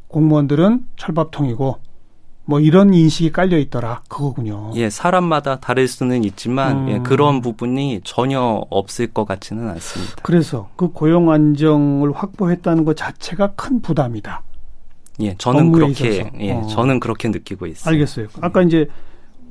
공무원들은 0.08 0.86
철밥통이고 0.96 1.78
뭐 2.48 2.60
이런 2.60 2.94
인식이 2.94 3.32
깔려 3.32 3.58
있더라 3.58 4.02
그거군요. 4.08 4.70
예, 4.76 4.88
사람마다 4.88 5.56
다를 5.56 5.88
수는 5.88 6.22
있지만 6.24 6.88
예, 6.88 6.92
음. 6.92 6.96
예, 6.96 7.02
그런 7.02 7.40
부분이 7.40 8.02
전혀 8.04 8.40
없을 8.70 9.08
것 9.08 9.24
같지는 9.26 9.68
않습니다. 9.68 10.14
그래서 10.22 10.68
그 10.76 10.88
고용 10.88 11.30
안정을 11.30 12.12
확보했다는 12.12 12.84
것 12.84 12.96
자체가 12.96 13.52
큰 13.56 13.82
부담이다. 13.82 14.42
예, 15.20 15.34
저는 15.38 15.72
그렇게 15.72 16.30
예, 16.38 16.52
어. 16.52 16.66
저는 16.66 17.00
그렇게 17.00 17.28
느끼고 17.28 17.66
있어요. 17.66 17.92
알겠어요. 17.92 18.28
아까 18.40 18.62
이제 18.62 18.86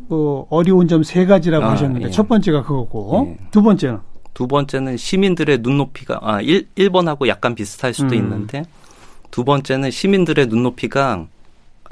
어, 0.10 0.46
어려운 0.50 0.88
점 0.88 1.04
세 1.04 1.25
가지라고 1.25 1.66
아, 1.66 1.72
하셨는데 1.72 2.08
예. 2.08 2.12
첫 2.12 2.28
번째가 2.30 2.62
그거고 2.64 3.36
예. 3.40 3.46
두 3.52 3.62
번째는 3.62 4.00
두 4.34 4.48
번째는 4.48 4.96
시민들의 4.98 5.60
눈높이가 5.62 6.20
아 6.22 6.40
1, 6.42 6.68
1번하고 6.75 7.28
약간 7.28 7.56
비슷할 7.56 7.94
수도 7.94 8.10
음. 8.10 8.14
있는데 8.16 8.64
두 9.32 9.44
번째는 9.44 9.92
시민들의 9.92 10.48
눈높이가 10.48 11.25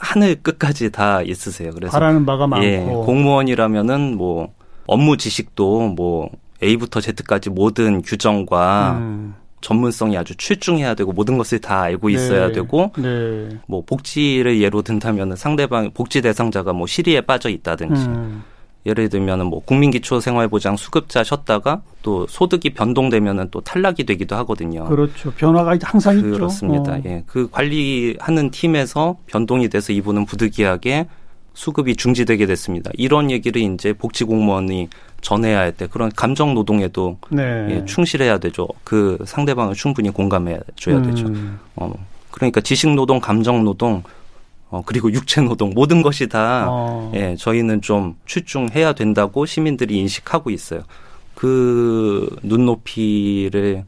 하늘 0.03 0.35
끝까지 0.35 0.91
다 0.91 1.21
있으세요. 1.21 1.71
그래서 1.73 1.91
바라는 1.91 2.25
바가 2.25 2.45
많고 2.45 2.65
예, 2.65 2.79
공무원이라면은 2.79 4.17
뭐 4.17 4.49
업무 4.85 5.15
지식도 5.17 5.93
뭐 5.95 6.29
A부터 6.61 7.01
Z까지 7.01 7.49
모든 7.49 8.01
규정과 8.01 8.97
음. 8.99 9.35
전문성이 9.61 10.17
아주 10.17 10.35
출중해야 10.35 10.93
되고 10.93 11.13
모든 11.13 11.37
것을 11.37 11.59
다 11.59 11.81
알고 11.81 12.09
네. 12.09 12.13
있어야 12.15 12.47
네. 12.47 12.53
되고 12.53 12.91
네. 12.97 13.57
뭐 13.65 13.81
복지를 13.85 14.61
예로 14.61 14.81
든다면은 14.81 15.37
상대방 15.37 15.91
복지 15.93 16.21
대상자가 16.21 16.73
뭐 16.73 16.85
시리에 16.85 17.21
빠져 17.21 17.49
있다든지 17.49 18.01
음. 18.01 18.43
예를 18.85 19.09
들면은 19.09 19.45
뭐 19.45 19.61
국민기초생활보장 19.63 20.75
수급자 20.75 21.23
셨다가 21.23 21.81
또 22.01 22.27
소득이 22.27 22.71
변동되면은 22.71 23.47
또 23.49 23.61
탈락이 23.61 24.03
되기도 24.03 24.35
하거든요. 24.37 24.85
그렇죠. 24.85 25.31
변화가 25.31 25.77
항상 25.81 26.17
있죠. 26.17 26.31
그렇습니다. 26.31 26.93
어. 26.93 27.01
예. 27.05 27.23
그 27.25 27.49
관리하는 27.49 28.51
팀에서 28.51 29.17
변동이 29.27 29.69
돼서 29.69 29.93
이분은 29.93 30.25
부득이하게 30.25 31.07
수급이 31.53 31.95
중지되게 31.95 32.45
됐습니다. 32.45 32.91
이런 32.95 33.31
얘기를 33.31 33.61
이제 33.61 33.93
복지 33.93 34.23
공무원이 34.23 34.89
전해야 35.21 35.59
할 35.59 35.71
때 35.71 35.87
그런 35.87 36.11
감정 36.13 36.53
노동에도 36.53 37.17
네. 37.29 37.67
예, 37.69 37.85
충실해야 37.85 38.39
되죠. 38.39 38.67
그 38.83 39.17
상대방을 39.25 39.75
충분히 39.75 40.09
공감해 40.09 40.59
줘야 40.75 40.97
음. 40.97 41.03
되죠. 41.03 41.27
어, 41.77 41.93
그러니까 42.31 42.59
지식 42.59 42.89
노동, 42.93 43.21
감정 43.21 43.63
노동, 43.63 44.03
어, 44.73 44.81
그리고 44.83 45.13
육체 45.13 45.39
노동 45.39 45.69
모든 45.75 46.01
것이 46.01 46.27
다 46.27 46.65
어. 46.67 47.11
예, 47.13 47.35
저희는 47.35 47.81
좀 47.81 48.15
출중해야 48.25 48.93
된다고 48.93 49.45
시민들이 49.45 49.99
인식하고 49.99 50.49
있어요. 50.49 50.81
그 51.35 52.27
눈높이를 52.41 53.83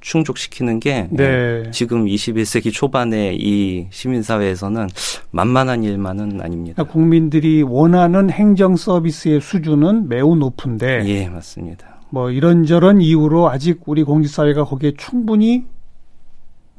충족시키는 0.00 0.80
게 0.80 1.08
네. 1.10 1.70
지금 1.72 2.06
21세기 2.06 2.72
초반에 2.72 3.36
이 3.38 3.86
시민사회에서는 3.90 4.88
만만한 5.30 5.84
일만은 5.84 6.40
아닙니다. 6.40 6.76
그러니까 6.76 6.84
국민들이 6.84 7.62
원하는 7.62 8.30
행정 8.30 8.76
서비스의 8.76 9.42
수준은 9.42 10.08
매우 10.08 10.36
높은데. 10.36 11.02
예, 11.04 11.28
맞습니다. 11.28 12.00
뭐 12.08 12.30
이런저런 12.30 13.02
이유로 13.02 13.50
아직 13.50 13.80
우리 13.84 14.04
공직사회가 14.04 14.64
거기에 14.64 14.92
충분히 14.96 15.66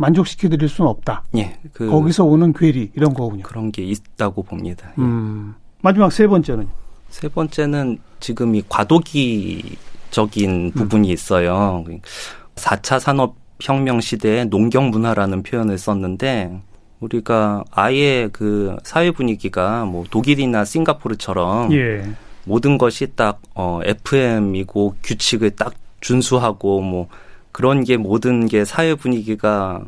만족시켜 0.01 0.49
드릴 0.49 0.67
수는 0.67 0.89
없다. 0.89 1.23
예. 1.37 1.57
그 1.73 1.87
거기서 1.89 2.25
오는 2.25 2.51
괴리 2.53 2.91
이런 2.95 3.13
거군요. 3.13 3.43
그런 3.43 3.71
게 3.71 3.83
있다고 3.83 4.43
봅니다. 4.43 4.91
예. 4.97 5.01
음. 5.01 5.53
마지막 5.81 6.11
세 6.11 6.27
번째는 6.27 6.67
세 7.09 7.27
번째는 7.27 7.99
지금 8.19 8.55
이 8.55 8.63
과도기적인 8.67 10.49
음. 10.49 10.71
부분이 10.71 11.09
있어요. 11.09 11.85
4차 12.55 12.99
산업 12.99 13.35
혁명 13.61 14.01
시대의 14.01 14.47
농경 14.47 14.89
문화라는 14.89 15.43
표현을 15.43 15.77
썼는데 15.77 16.61
우리가 16.99 17.63
아예 17.69 18.27
그 18.31 18.75
사회 18.83 19.11
분위기가 19.11 19.85
뭐 19.85 20.03
독일이나 20.09 20.65
싱가포르처럼 20.65 21.71
예. 21.73 22.03
모든 22.45 22.79
것이 22.79 23.07
딱 23.15 23.39
어, 23.53 23.81
FM이고 23.83 24.95
규칙을 25.03 25.51
딱 25.51 25.73
준수하고 25.99 26.81
뭐 26.81 27.07
그런 27.51 27.83
게 27.83 27.97
모든 27.97 28.47
게 28.47 28.65
사회 28.65 28.95
분위기가 28.95 29.83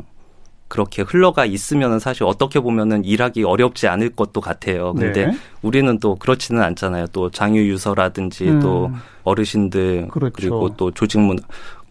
그렇게 0.67 1.03
흘러가 1.03 1.45
있으면은 1.45 1.99
사실 1.99 2.23
어떻게 2.23 2.59
보면은 2.59 3.05
일하기 3.05 3.43
어렵지 3.43 3.87
않을 3.87 4.15
것도 4.15 4.41
같아요. 4.41 4.93
근데 4.93 5.27
네. 5.27 5.37
우리는 5.61 5.99
또 5.99 6.15
그렇지는 6.15 6.63
않잖아요. 6.63 7.05
또 7.11 7.29
장유 7.29 7.61
유서라든지 7.67 8.45
음. 8.45 8.59
또 8.59 8.91
어르신들 9.23 10.07
그렇죠. 10.09 10.33
그리고 10.33 10.75
또 10.75 10.89
조직문 10.89 11.37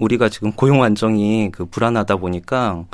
우리가 0.00 0.29
지금 0.29 0.50
고용 0.50 0.83
안정이 0.83 1.50
그 1.52 1.64
불안하다 1.64 2.17
보니까 2.17 2.85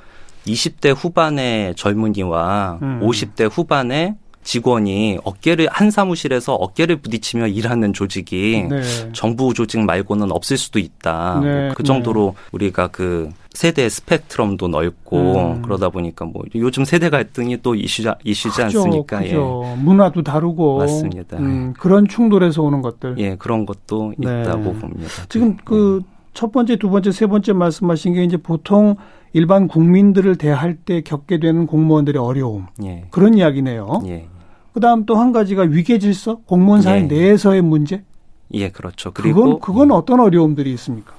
20대 0.47 0.95
후반의 0.95 1.75
젊은이와 1.77 2.81
음. 2.83 3.01
50대 3.03 3.49
후반의 3.51 4.17
직원이 4.49 5.19
어깨를 5.25 5.69
한 5.71 5.91
사무실에서 5.91 6.55
어깨를 6.55 6.97
부딪히며 6.97 7.49
일하는 7.49 7.93
조직이 7.93 8.67
네. 8.67 8.81
정부 9.13 9.53
조직 9.53 9.79
말고는 9.81 10.33
없을 10.33 10.57
수도 10.57 10.79
있다. 10.79 11.41
네. 11.45 11.71
그 11.75 11.83
정도로 11.83 12.35
네. 12.35 12.43
우리가 12.53 12.89
그 12.89 13.29
세대 13.53 13.87
스펙트럼도 13.91 14.69
넓고 14.69 15.37
음. 15.37 15.63
그러다 15.63 15.91
보니까 15.91 16.25
뭐 16.25 16.45
요즘 16.55 16.87
세대 16.87 17.11
갈등이 17.11 17.59
또 17.61 17.75
이슈 17.75 18.11
이슈지 18.25 18.63
그죠, 18.63 18.79
않습니까? 18.79 19.19
그죠. 19.19 19.65
예. 19.67 19.83
문화도 19.83 20.23
다르고 20.23 20.79
맞습니다. 20.79 21.37
음, 21.37 21.75
그런 21.79 22.09
충돌에서 22.09 22.63
오는 22.63 22.81
것들. 22.81 23.17
예, 23.19 23.37
그런 23.37 23.67
것도 23.67 24.15
네. 24.17 24.41
있다고 24.41 24.73
봅니다. 24.73 25.11
지금 25.29 25.59
네. 25.59 25.63
그첫 25.63 26.53
번째, 26.53 26.77
두 26.77 26.89
번째, 26.89 27.13
세 27.13 27.27
번째 27.27 27.53
말씀하신 27.53 28.15
게 28.15 28.25
이제 28.25 28.39
보통 28.39 28.97
일반 29.35 29.69
국민들을 29.69 30.37
대할 30.37 30.75
때 30.75 31.03
겪게 31.03 31.39
되는 31.39 31.67
공무원들의 31.67 32.19
어려움 32.23 32.69
예. 32.83 33.05
그런 33.11 33.35
이야기네요. 33.35 34.05
예. 34.07 34.27
그다음 34.73 35.05
또 35.07 35.17
한 35.17 35.33
가지가 35.33 35.63
위계 35.63 35.99
질서, 35.99 36.37
공무원 36.47 36.83
사회 36.83 36.99
예. 36.99 37.03
내에서의 37.03 37.63
문제. 37.63 38.03
예, 38.53 38.71
그렇죠. 38.71 39.13
그리고 39.13 39.59
그건 39.59 39.61
그건 39.61 39.91
어떤 39.93 40.21
어려움들이 40.21 40.73
있습니까? 40.75 41.13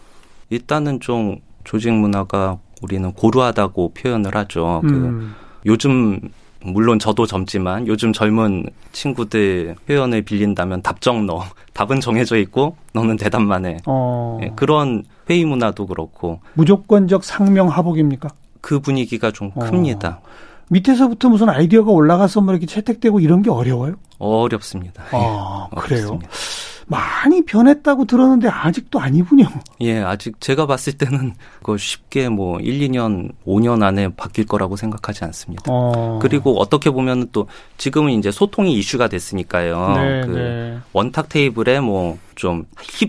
일단은 0.49 0.99
좀 0.99 1.37
조직 1.63 1.91
문화가 1.93 2.57
우리는 2.81 3.11
고루하다고 3.13 3.93
표현을 3.93 4.35
하죠. 4.35 4.81
그 4.83 4.87
음. 4.87 5.01
그 5.01 5.29
요즘 5.65 6.19
물론 6.61 6.99
저도 6.99 7.25
젊지만 7.25 7.87
요즘 7.87 8.11
젊은 8.13 8.65
친구들 8.91 9.75
표현을 9.87 10.23
빌린다면 10.23 10.81
답정 10.81 11.25
너 11.25 11.43
답은 11.73 11.99
정해져 12.01 12.37
있고 12.37 12.75
너는 12.93 13.17
대답만 13.17 13.65
해 13.65 13.77
어. 13.85 14.39
예, 14.41 14.51
그런 14.55 15.03
회의 15.29 15.45
문화도 15.45 15.85
그렇고 15.87 16.39
무조건적 16.55 17.23
상명 17.23 17.67
하복입니까? 17.69 18.29
그 18.61 18.79
분위기가 18.79 19.31
좀 19.31 19.51
어. 19.55 19.59
큽니다. 19.59 20.19
밑에서부터 20.69 21.29
무슨 21.29 21.49
아이디어가 21.49 21.91
올라가서 21.91 22.41
뭐 22.41 22.53
이렇게 22.53 22.65
채택되고 22.65 23.19
이런 23.19 23.41
게 23.41 23.49
어려워요? 23.49 23.95
어렵습니다. 24.19 25.03
아, 25.11 25.67
예, 25.71 25.79
그래요? 25.79 26.07
어렵습니다. 26.07 26.29
많이 26.89 27.43
변했다고 27.45 28.05
들었는데 28.05 28.49
아직도 28.49 28.99
아니군요. 28.99 29.45
예, 29.81 29.99
아직 29.99 30.41
제가 30.41 30.65
봤을 30.65 30.93
때는 30.93 31.33
그 31.63 31.77
쉽게 31.77 32.29
뭐 32.29 32.59
1, 32.59 32.79
2년, 32.89 33.31
5년 33.45 33.83
안에 33.83 34.09
바뀔 34.15 34.45
거라고 34.45 34.75
생각하지 34.75 35.23
않습니다. 35.25 35.63
어. 35.67 36.19
그리고 36.21 36.59
어떻게 36.59 36.89
보면 36.89 37.29
또 37.31 37.47
지금은 37.77 38.11
이제 38.13 38.31
소통이 38.31 38.73
이슈가 38.73 39.07
됐으니까요. 39.07 39.93
네, 39.97 40.21
그 40.25 40.31
네. 40.31 40.77
원탁 40.91 41.29
테이블에 41.29 41.79
뭐 41.79 42.17
좀 42.39 42.63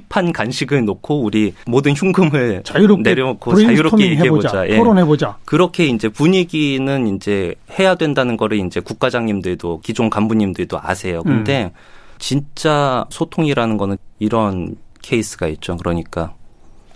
힙한 0.09 0.33
간식을 0.33 0.85
놓고 0.85 1.23
우리 1.23 1.55
모든 1.64 1.93
흉금을 1.95 2.62
자유롭게 2.64 3.03
내려놓고 3.09 3.55
자유롭게 3.55 4.11
얘기해보자. 4.11 4.69
예. 4.69 4.77
토론해보자. 4.77 5.38
그렇게 5.45 5.87
이제 5.87 6.09
분위기는 6.09 7.14
이제 7.14 7.55
해야 7.79 7.95
된다는 7.95 8.37
거를 8.37 8.59
이제 8.59 8.81
국가장님들도 8.81 9.83
기존 9.85 10.11
간부님들도 10.11 10.81
아세요. 10.83 11.23
근데 11.23 11.66
음. 11.66 11.71
진짜 12.20 13.06
소통이라는 13.11 13.76
거는 13.76 13.96
이런 14.20 14.76
케이스가 15.02 15.48
있죠. 15.48 15.76
그러니까 15.76 16.35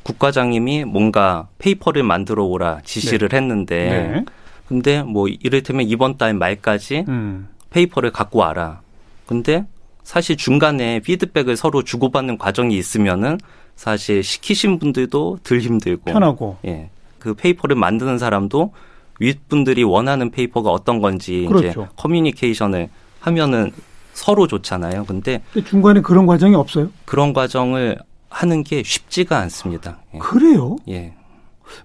국과장님이 0.04 0.84
뭔가 0.84 1.48
페이퍼를 1.58 2.04
만들어 2.04 2.44
오라 2.44 2.82
지시를 2.84 3.30
네. 3.30 3.36
했는데 3.38 3.88
네. 3.88 4.24
근데 4.68 5.02
뭐 5.02 5.26
이를테면 5.26 5.86
이번 5.88 6.16
달 6.18 6.34
말까지 6.34 7.06
음. 7.08 7.48
페이퍼를 7.70 8.12
갖고 8.12 8.38
와라. 8.38 8.82
근데 9.26 9.66
사실 10.02 10.36
중간에 10.36 11.00
피드백을 11.00 11.56
서로 11.56 11.82
주고받는 11.82 12.38
과정이 12.38 12.76
있으면은 12.76 13.38
사실 13.74 14.22
시키신 14.22 14.78
분들도 14.78 15.38
덜 15.42 15.58
힘들고 15.58 16.04
편하고 16.04 16.58
예. 16.66 16.90
그 17.18 17.34
페이퍼를 17.34 17.74
만드는 17.74 18.18
사람도 18.18 18.72
윗분들이 19.18 19.82
원하는 19.84 20.30
페이퍼가 20.30 20.70
어떤 20.70 21.00
건지 21.00 21.46
그렇죠. 21.48 21.66
이제 21.66 21.88
커뮤니케이션을 21.96 22.90
하면은 23.20 23.72
서로 24.14 24.46
좋잖아요. 24.46 25.04
근데, 25.04 25.42
중간에 25.66 26.00
그런 26.00 26.24
과정이 26.24 26.54
없어요? 26.54 26.88
그런 27.04 27.32
과정을 27.32 27.98
하는 28.30 28.64
게 28.64 28.82
쉽지가 28.82 29.38
않습니다. 29.40 29.98
예. 30.14 30.18
그래요? 30.18 30.76
예. 30.88 31.12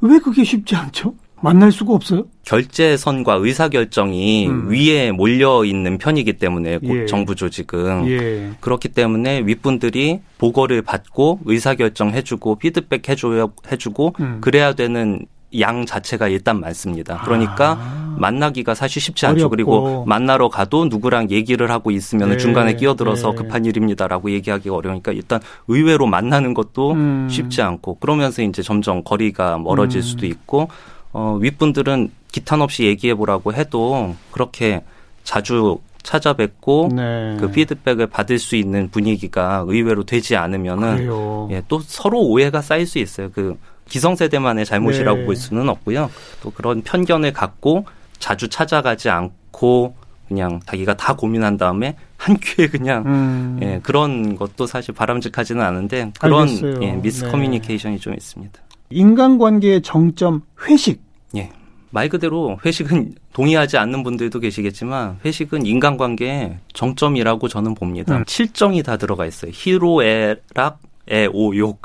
왜 0.01 0.19
그게 0.19 0.43
쉽지 0.43 0.75
않죠? 0.75 1.13
만날 1.41 1.71
수가 1.71 1.93
없어요? 1.93 2.25
결재선과 2.43 3.35
의사결정이 3.35 4.47
음. 4.47 4.69
위에 4.69 5.11
몰려 5.11 5.63
있는 5.63 5.97
편이기 5.97 6.33
때문에 6.33 6.79
예. 6.83 7.05
정부 7.05 7.35
조직은 7.35 8.07
예. 8.07 8.51
그렇기 8.59 8.89
때문에 8.89 9.41
윗분들이 9.45 10.19
보고를 10.37 10.81
받고 10.81 11.39
의사결정 11.45 12.11
해주고 12.11 12.55
피드백 12.55 13.07
해줘야 13.07 13.47
해주고 13.71 14.15
음. 14.19 14.37
그래야 14.41 14.73
되는 14.73 15.25
양 15.59 15.85
자체가 15.85 16.27
일단 16.27 16.59
많습니다. 16.59 17.21
그러니까 17.23 17.77
아. 17.79 18.15
만나기가 18.17 18.75
사실 18.75 19.01
쉽지 19.01 19.25
않죠. 19.25 19.47
어렵고. 19.47 19.49
그리고 19.49 20.05
만나러 20.05 20.49
가도 20.49 20.85
누구랑 20.85 21.31
얘기를 21.31 21.71
하고 21.71 21.89
있으면 21.91 22.29
네. 22.29 22.37
중간에 22.37 22.75
끼어들어서 22.75 23.31
네. 23.31 23.35
급한 23.35 23.65
일입니다라고 23.65 24.31
얘기하기가 24.31 24.75
어려우니까 24.75 25.11
일단 25.13 25.39
의외로 25.67 26.05
만나는 26.05 26.53
것도 26.53 26.91
음. 26.91 27.27
쉽지 27.29 27.61
않고 27.61 27.95
그러면서 27.95 28.41
이제 28.41 28.61
점점 28.61 29.03
거리가 29.03 29.57
멀어질 29.57 29.99
음. 29.99 30.03
수도 30.03 30.25
있고 30.25 30.69
어, 31.11 31.37
윗분들은 31.41 32.11
기탄 32.31 32.61
없이 32.61 32.83
얘기해 32.85 33.15
보라고 33.15 33.53
해도 33.53 34.15
그렇게 34.31 34.83
자주 35.23 35.79
찾아뵙고 36.03 36.89
네. 36.95 37.37
그 37.39 37.51
피드백을 37.51 38.07
받을 38.07 38.39
수 38.39 38.55
있는 38.55 38.89
분위기가 38.89 39.63
의외로 39.67 40.03
되지 40.03 40.35
않으면은 40.35 41.09
예, 41.51 41.61
또 41.67 41.79
서로 41.79 42.21
오해가 42.21 42.61
쌓일 42.61 42.87
수 42.87 42.99
있어요. 42.99 43.29
그 43.31 43.57
기성세대만의 43.89 44.65
잘못이라고 44.65 45.19
네. 45.19 45.25
볼 45.25 45.35
수는 45.35 45.67
없고요. 45.69 46.09
또 46.41 46.51
그런 46.51 46.81
편견을 46.81 47.33
갖고 47.33 47.85
자주 48.19 48.47
찾아가지 48.47 49.09
않고 49.09 49.95
그냥 50.27 50.59
자기가 50.65 50.95
다 50.95 51.15
고민한 51.15 51.57
다음에 51.57 51.95
한 52.15 52.37
큐에 52.39 52.67
그냥 52.67 53.03
음. 53.05 53.59
예, 53.61 53.79
그런 53.81 54.35
것도 54.35 54.67
사실 54.67 54.93
바람직하지는 54.93 55.61
않은데 55.61 56.11
그런 56.19 56.47
예, 56.83 56.93
미스 56.93 57.25
네. 57.25 57.31
커뮤니케이션이 57.31 57.99
좀 57.99 58.13
있습니다. 58.13 58.59
인간관계의 58.91 59.81
정점 59.81 60.41
회식. 60.67 61.01
예. 61.35 61.51
말 61.91 62.09
그대로 62.09 62.59
회식은 62.63 63.15
동의하지 63.33 63.77
않는 63.77 64.03
분들도 64.03 64.39
계시겠지만 64.39 65.19
회식은 65.25 65.65
인간관계의 65.65 66.59
정점이라고 66.73 67.47
저는 67.47 67.73
봅니다. 67.73 68.17
음. 68.17 68.25
칠정이 68.25 68.83
다 68.83 68.97
들어가 68.97 69.25
있어요. 69.25 69.51
희로애락, 69.53 70.79
애오욕. 71.11 71.81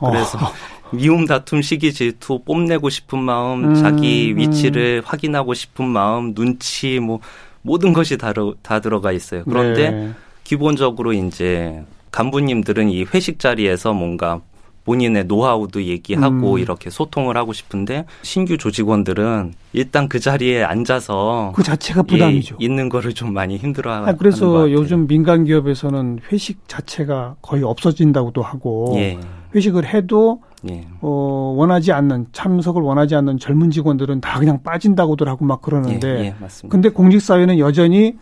그래서 0.00 0.38
어. 0.38 0.52
미움 0.96 1.26
다툼 1.26 1.62
시기 1.62 1.92
질투 1.92 2.40
뽐내고 2.44 2.90
싶은 2.90 3.18
마음 3.18 3.64
음, 3.64 3.74
자기 3.74 4.32
음. 4.32 4.38
위치를 4.38 5.02
음. 5.04 5.08
확인하고 5.08 5.54
싶은 5.54 5.86
마음 5.86 6.34
눈치 6.34 6.98
뭐 6.98 7.20
모든 7.62 7.92
것이 7.92 8.18
다, 8.18 8.32
다 8.62 8.80
들어가 8.80 9.12
있어요. 9.12 9.44
그런데 9.44 9.90
네. 9.90 10.10
기본적으로 10.44 11.12
이제 11.12 11.82
간부님들은 12.10 12.90
이 12.90 13.04
회식 13.04 13.38
자리에서 13.38 13.92
뭔가 13.92 14.40
본인의 14.84 15.24
노하우도 15.24 15.84
얘기하고 15.84 16.54
음. 16.54 16.58
이렇게 16.58 16.90
소통을 16.90 17.36
하고 17.36 17.52
싶은데 17.52 18.04
신규 18.22 18.58
조직원들은 18.58 19.54
일단 19.72 20.08
그 20.08 20.20
자리에 20.20 20.62
앉아서 20.62 21.52
그 21.54 21.62
자체가 21.62 22.02
부담이죠. 22.02 22.58
예, 22.60 22.64
있는 22.64 22.88
거를 22.88 23.14
좀 23.14 23.32
많이 23.32 23.56
힘들어하는 23.56 24.08
아, 24.08 24.12
그래서 24.12 24.70
요즘 24.70 25.06
민간 25.06 25.44
기업에서는 25.44 26.20
회식 26.30 26.68
자체가 26.68 27.36
거의 27.42 27.62
없어진다고도 27.62 28.42
하고 28.42 28.92
예. 28.96 29.18
회식을 29.54 29.92
해도 29.92 30.42
예. 30.68 30.86
어, 31.00 31.54
원하지 31.56 31.92
않는 31.92 32.26
참석을 32.32 32.82
원하지 32.82 33.14
않는 33.16 33.38
젊은 33.38 33.70
직원들은 33.70 34.20
다 34.20 34.38
그냥 34.38 34.62
빠진다고들 34.62 35.28
하고 35.28 35.44
막 35.44 35.62
그러는데 35.62 36.08
예, 36.08 36.24
예. 36.26 36.34
근데 36.68 36.88
공직 36.88 37.20
사회는 37.20 37.58
여전히 37.58 38.16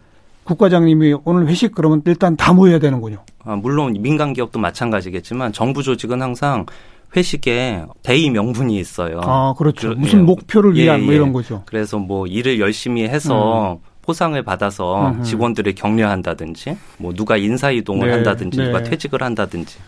국과장님이 0.45 1.17
오늘 1.25 1.47
회식 1.47 1.75
그러면 1.75 2.03
일단 2.07 2.37
다 2.37 2.53
모여야 2.53 2.79
되는군요. 2.79 3.19
아, 3.45 3.57
물론 3.57 3.95
민간 4.01 4.33
기업도 4.33 4.59
마찬가지겠지만 4.59 5.53
정부 5.53 5.83
조직은 5.83 6.21
항상 6.21 6.67
회식에 7.15 7.85
대의 8.03 8.31
명분이 8.31 8.79
있어요. 8.79 9.21
아, 9.23 9.55
그렇죠. 9.57 9.91
그, 9.91 9.95
무슨 9.95 10.21
예, 10.21 10.23
목표를 10.23 10.75
위한 10.75 11.01
예, 11.01 11.05
뭐 11.05 11.15
이런 11.15 11.33
거죠. 11.33 11.63
그래서 11.67 11.99
뭐 11.99 12.27
일을 12.27 12.59
열심히 12.59 13.03
해서 13.05 13.75
음. 13.75 13.79
포상을 14.03 14.41
받아서. 14.43 15.15
직원들을 15.23 15.75
격려한다든지 15.75 16.77
뭐 16.99 17.13
누가 17.15 17.37
인사 17.37 17.71
이동을 17.71 18.09
네, 18.09 18.15
한다든지 18.15 18.59
네. 18.59 18.67
누가 18.67 18.83
퇴직을 18.83 19.23
한다든지 19.23 19.79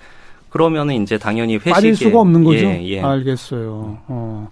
그러면은 0.58 1.02
이제 1.02 1.18
당연히 1.18 1.56
회식에 1.56 1.72
빠질 1.72 1.96
수가 1.96 2.20
없는 2.20 2.44
거죠. 2.44 2.58
예, 2.64 2.80
예. 2.84 3.00
알겠어요. 3.00 3.98
어. 4.06 4.48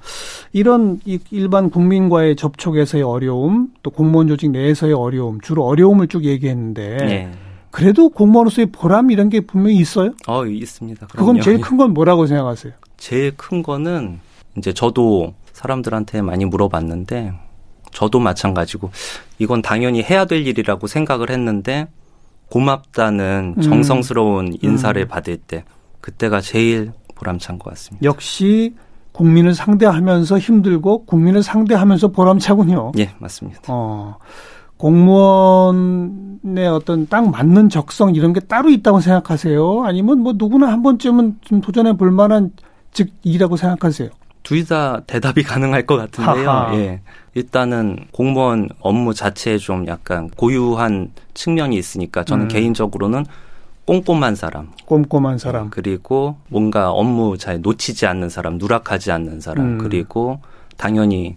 이런 0.53 0.99
일반 1.31 1.71
국민과의 1.71 2.35
접촉에서의 2.35 3.05
어려움, 3.05 3.69
또 3.85 3.91
공무원 3.91 4.27
조직 4.27 4.51
내에서의 4.51 4.95
어려움, 4.95 5.41
주로 5.41 5.65
어려움을 5.65 6.09
쭉 6.09 6.25
얘기했는데 6.25 6.97
예. 7.03 7.31
그래도 7.71 8.09
공무원으로서의 8.09 8.67
보람 8.73 9.13
이런 9.13 9.29
게 9.29 9.43
분명히 9.43 9.77
있어요? 9.77 10.11
어, 10.27 10.45
있습니다. 10.45 11.07
그럼요. 11.07 11.27
그건 11.35 11.41
제일 11.41 11.61
큰 11.61 11.77
건 11.77 11.95
뭐라고 11.95 12.27
생각하세요? 12.27 12.73
제일 12.97 13.37
큰 13.37 13.63
거는 13.63 14.19
이제 14.59 14.73
저도 14.73 15.35
사람들한테 15.53 16.21
많이 16.21 16.45
물어봤는데 16.45 17.33
저도 17.93 18.19
마찬가지고 18.19 18.91
이건 19.39 19.63
당연히 19.63 20.03
해야 20.03 20.25
될 20.25 20.45
일이라고 20.49 20.89
생각을 20.89 21.31
했는데 21.31 21.87
고맙다는 22.51 23.55
음. 23.57 23.63
정성스러운 23.63 24.47
음. 24.49 24.53
인사를 24.61 25.01
음. 25.01 25.07
받을 25.09 25.37
때 25.37 25.63
그때가 26.03 26.43
제일 26.43 26.93
보람찬 27.15 27.59
것 27.59 27.71
같습니다. 27.71 28.05
역시 28.05 28.75
국민을 29.13 29.55
상대하면서 29.55 30.39
힘들고 30.39 31.07
국민을 31.07 31.43
상대하면서 31.43 32.09
보람차군요. 32.09 32.93
예, 32.99 33.11
맞습니다. 33.19 33.61
어, 33.69 34.17
공무원의 34.79 36.67
어떤 36.69 37.07
딱 37.09 37.31
맞는 37.31 37.69
적성 37.69 38.15
이런 38.15 38.33
게 38.33 38.41
따로 38.41 38.69
있다고 38.69 39.01
생각하세요? 39.01 39.85
아니면 39.85 40.19
뭐 40.21 40.35
누구나 40.37 40.69
한 40.73 40.83
번쯤은 40.83 41.37
좀 41.43 41.61
도전해 41.61 41.97
볼 41.97 42.11
만한 42.11 42.51
즉일이라고 42.93 43.57
생각하세요? 43.57 44.11
둘 44.43 44.65
다 44.67 45.01
대답이 45.07 45.45
가능할 45.45 45.87
것 45.87 45.97
같은데요. 45.97 46.51
하하. 46.51 46.75
예. 46.75 47.01
일단은 47.35 47.97
공무원 48.13 48.69
업무 48.81 49.15
자체에 49.15 49.57
좀 49.59 49.87
약간 49.87 50.29
고유한 50.31 51.13
측면이 51.35 51.77
있으니까 51.77 52.25
저는 52.25 52.47
음. 52.47 52.49
개인적으로는 52.49 53.25
꼼꼼한 53.85 54.35
사람. 54.35 54.71
꼼꼼한 54.87 55.39
사람. 55.39 55.71
그리고 55.71 56.37
뭔가 56.49 56.91
업무 56.91 57.37
잘 57.37 57.61
놓치지 57.61 58.07
않는 58.07 58.29
사람, 58.29 58.59
누락하지 58.59 59.11
않는 59.13 59.41
사람. 59.41 59.67
음. 59.67 59.79
그리고 59.79 60.41
당연히 60.77 61.37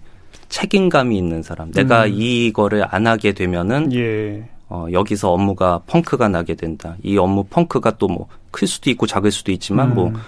책임감이 0.50 1.18
있는 1.18 1.42
사람. 1.44 1.72
내가 1.72 2.06
음. 2.06 2.12
이거를 2.14 2.86
안 2.90 3.08
하게 3.08 3.34
되면은 3.34 3.94
예. 3.94 4.48
어, 4.70 4.88
여기서 4.92 5.32
업무가 5.32 5.82
펑크가 5.88 6.28
나게 6.30 6.56
된다. 6.56 6.96
이 7.04 7.18
업무 7.18 7.44
펑크가 7.44 7.98
또 7.98 8.08
뭐 8.08 8.28
클 8.56 8.68
수도 8.70 8.90
있고 8.90 9.06
작을 9.06 9.32
수도 9.32 9.52
있지만 9.52 9.94
뭐 9.94 10.08
음. 10.08 10.14
뭐 10.14 10.22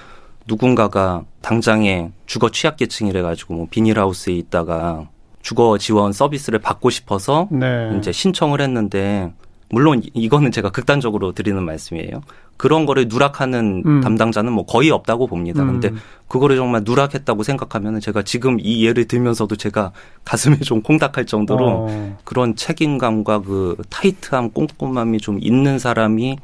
누군가가 0.47 1.23
당장에 1.41 2.11
주거 2.25 2.51
취약계층이래 2.51 3.21
가지고 3.21 3.53
뭐 3.53 3.67
비닐하우스에 3.69 4.33
있다가 4.33 5.07
주거 5.41 5.77
지원 5.77 6.11
서비스를 6.11 6.59
받고 6.59 6.89
싶어서 6.89 7.47
네. 7.51 7.95
이제 7.97 8.11
신청을 8.11 8.59
했는데 8.59 9.31
물론 9.69 10.01
이거는 10.13 10.51
제가 10.51 10.69
극단적으로 10.69 11.33
드리는 11.33 11.61
말씀이에요. 11.63 12.21
그런 12.55 12.85
거를 12.85 13.07
누락하는 13.09 13.83
음. 13.85 14.01
담당자는 14.01 14.51
뭐 14.51 14.65
거의 14.65 14.89
없다고 14.91 15.27
봅니다. 15.27 15.61
음. 15.63 15.79
근데 15.79 15.91
그거를 16.27 16.55
정말 16.55 16.81
누락했다고 16.85 17.43
생각하면은 17.43 17.99
제가 17.99 18.23
지금 18.23 18.57
이 18.59 18.85
예를 18.85 19.05
들면서도 19.05 19.55
제가 19.57 19.91
가슴이 20.25 20.59
좀 20.59 20.81
콩닥할 20.81 21.25
정도로 21.25 21.67
어. 21.89 22.17
그런 22.23 22.55
책임감과 22.55 23.41
그 23.41 23.75
타이트함, 23.89 24.51
꼼꼼함이 24.51 25.19
좀 25.19 25.37
있는 25.41 25.79
사람이 25.79 26.37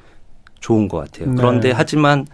좋은 0.59 0.87
것 0.87 0.97
같아요. 0.97 1.29
네. 1.29 1.35
그런데 1.35 1.71
하지만 1.71 2.27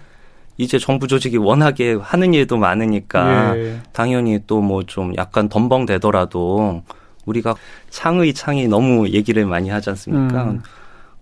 이제 0.57 0.77
정부 0.77 1.07
조직이 1.07 1.37
워낙에 1.37 1.93
하는 2.01 2.33
일도 2.33 2.57
많으니까 2.57 3.55
예. 3.57 3.79
당연히 3.93 4.39
또 4.45 4.59
뭐 4.61 4.83
좀 4.85 5.15
약간 5.15 5.47
덤벙대더라도 5.47 6.83
우리가 7.25 7.55
창의 7.89 8.33
창이 8.33 8.67
너무 8.67 9.07
얘기를 9.09 9.45
많이 9.45 9.69
하지 9.69 9.89
않습니까? 9.91 10.43
음. 10.45 10.61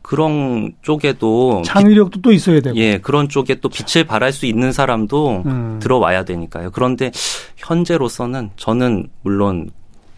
그런 0.08 0.72
쪽에도 0.84 1.62
창의력도 1.66 2.22
또 2.22 2.32
있어야 2.32 2.62
되고 2.62 2.78
예 2.78 2.98
그런 2.98 3.28
쪽에 3.28 3.56
또 3.56 3.68
빛을 3.68 4.06
발할 4.06 4.32
수 4.32 4.46
있는 4.46 4.72
사람도 4.72 5.44
음. 5.46 5.80
들어와야 5.82 6.24
되니까요. 6.24 6.72
그런데 6.72 7.12
현재로서는 7.58 8.52
저는 8.56 9.10
물론 9.22 9.70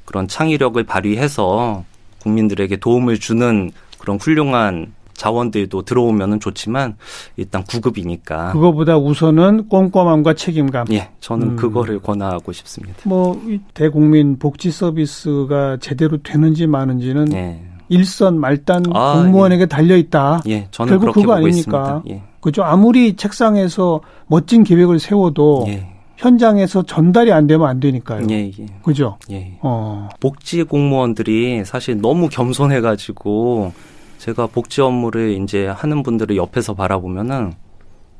그런 0.06 0.28
창의력을 0.28 0.82
발휘해서 0.84 1.86
국민들에게 2.22 2.78
도움을 2.78 3.20
주는 3.20 3.72
그런 3.98 4.18
훌륭한 4.18 4.94
자원들도 5.14 5.82
들어오면은 5.82 6.40
좋지만 6.40 6.96
일단 7.36 7.64
구급이니까 7.64 8.52
그거보다 8.54 9.00
우선은 9.00 9.70
꼼꼼함과 9.70 10.36
책임감. 10.36 10.86
예, 10.92 11.10
저는 11.20 11.48
음. 11.48 11.56
그거를 11.56 11.98
권하고 11.98 12.52
싶습니다. 12.52 12.98
뭐 13.06 13.42
대국민 13.74 14.38
복지 14.38 14.70
서비스가 14.70 15.78
제대로 15.82 16.22
되는지 16.22 16.68
마는지는 16.68 17.34
예. 17.34 17.69
일선 17.90 18.40
말단 18.40 18.84
아, 18.94 19.16
공무원에게 19.16 19.64
예. 19.64 19.66
달려 19.66 19.98
있다. 19.98 20.42
예, 20.48 20.68
저는 20.72 20.98
결국 21.00 21.14
그거 21.14 21.34
아닙니까? 21.34 22.02
예. 22.10 22.22
그죠? 22.40 22.64
아무리 22.64 23.16
책상에서 23.16 24.02
멋진 24.28 24.64
계획을 24.64 25.00
세워도 25.00 25.66
예. 25.68 25.88
현장에서 26.18 26.84
전달이 26.84 27.32
안 27.32 27.48
되면 27.48 27.68
안 27.68 27.80
되니까요. 27.80 28.28
예, 28.30 28.52
예. 28.58 28.66
그죠? 28.84 29.18
예. 29.32 29.58
어. 29.62 30.10
복지 30.20 30.64
공무원들이 30.64 31.66
사실 31.66 32.00
너무 32.00 32.30
겸손해가지고 32.30 33.74
제가 34.20 34.48
복지 34.48 34.82
업무를 34.82 35.32
이제 35.42 35.68
하는 35.68 36.04
분들을 36.04 36.36
옆에서 36.36 36.74
바라보면은 36.74 37.54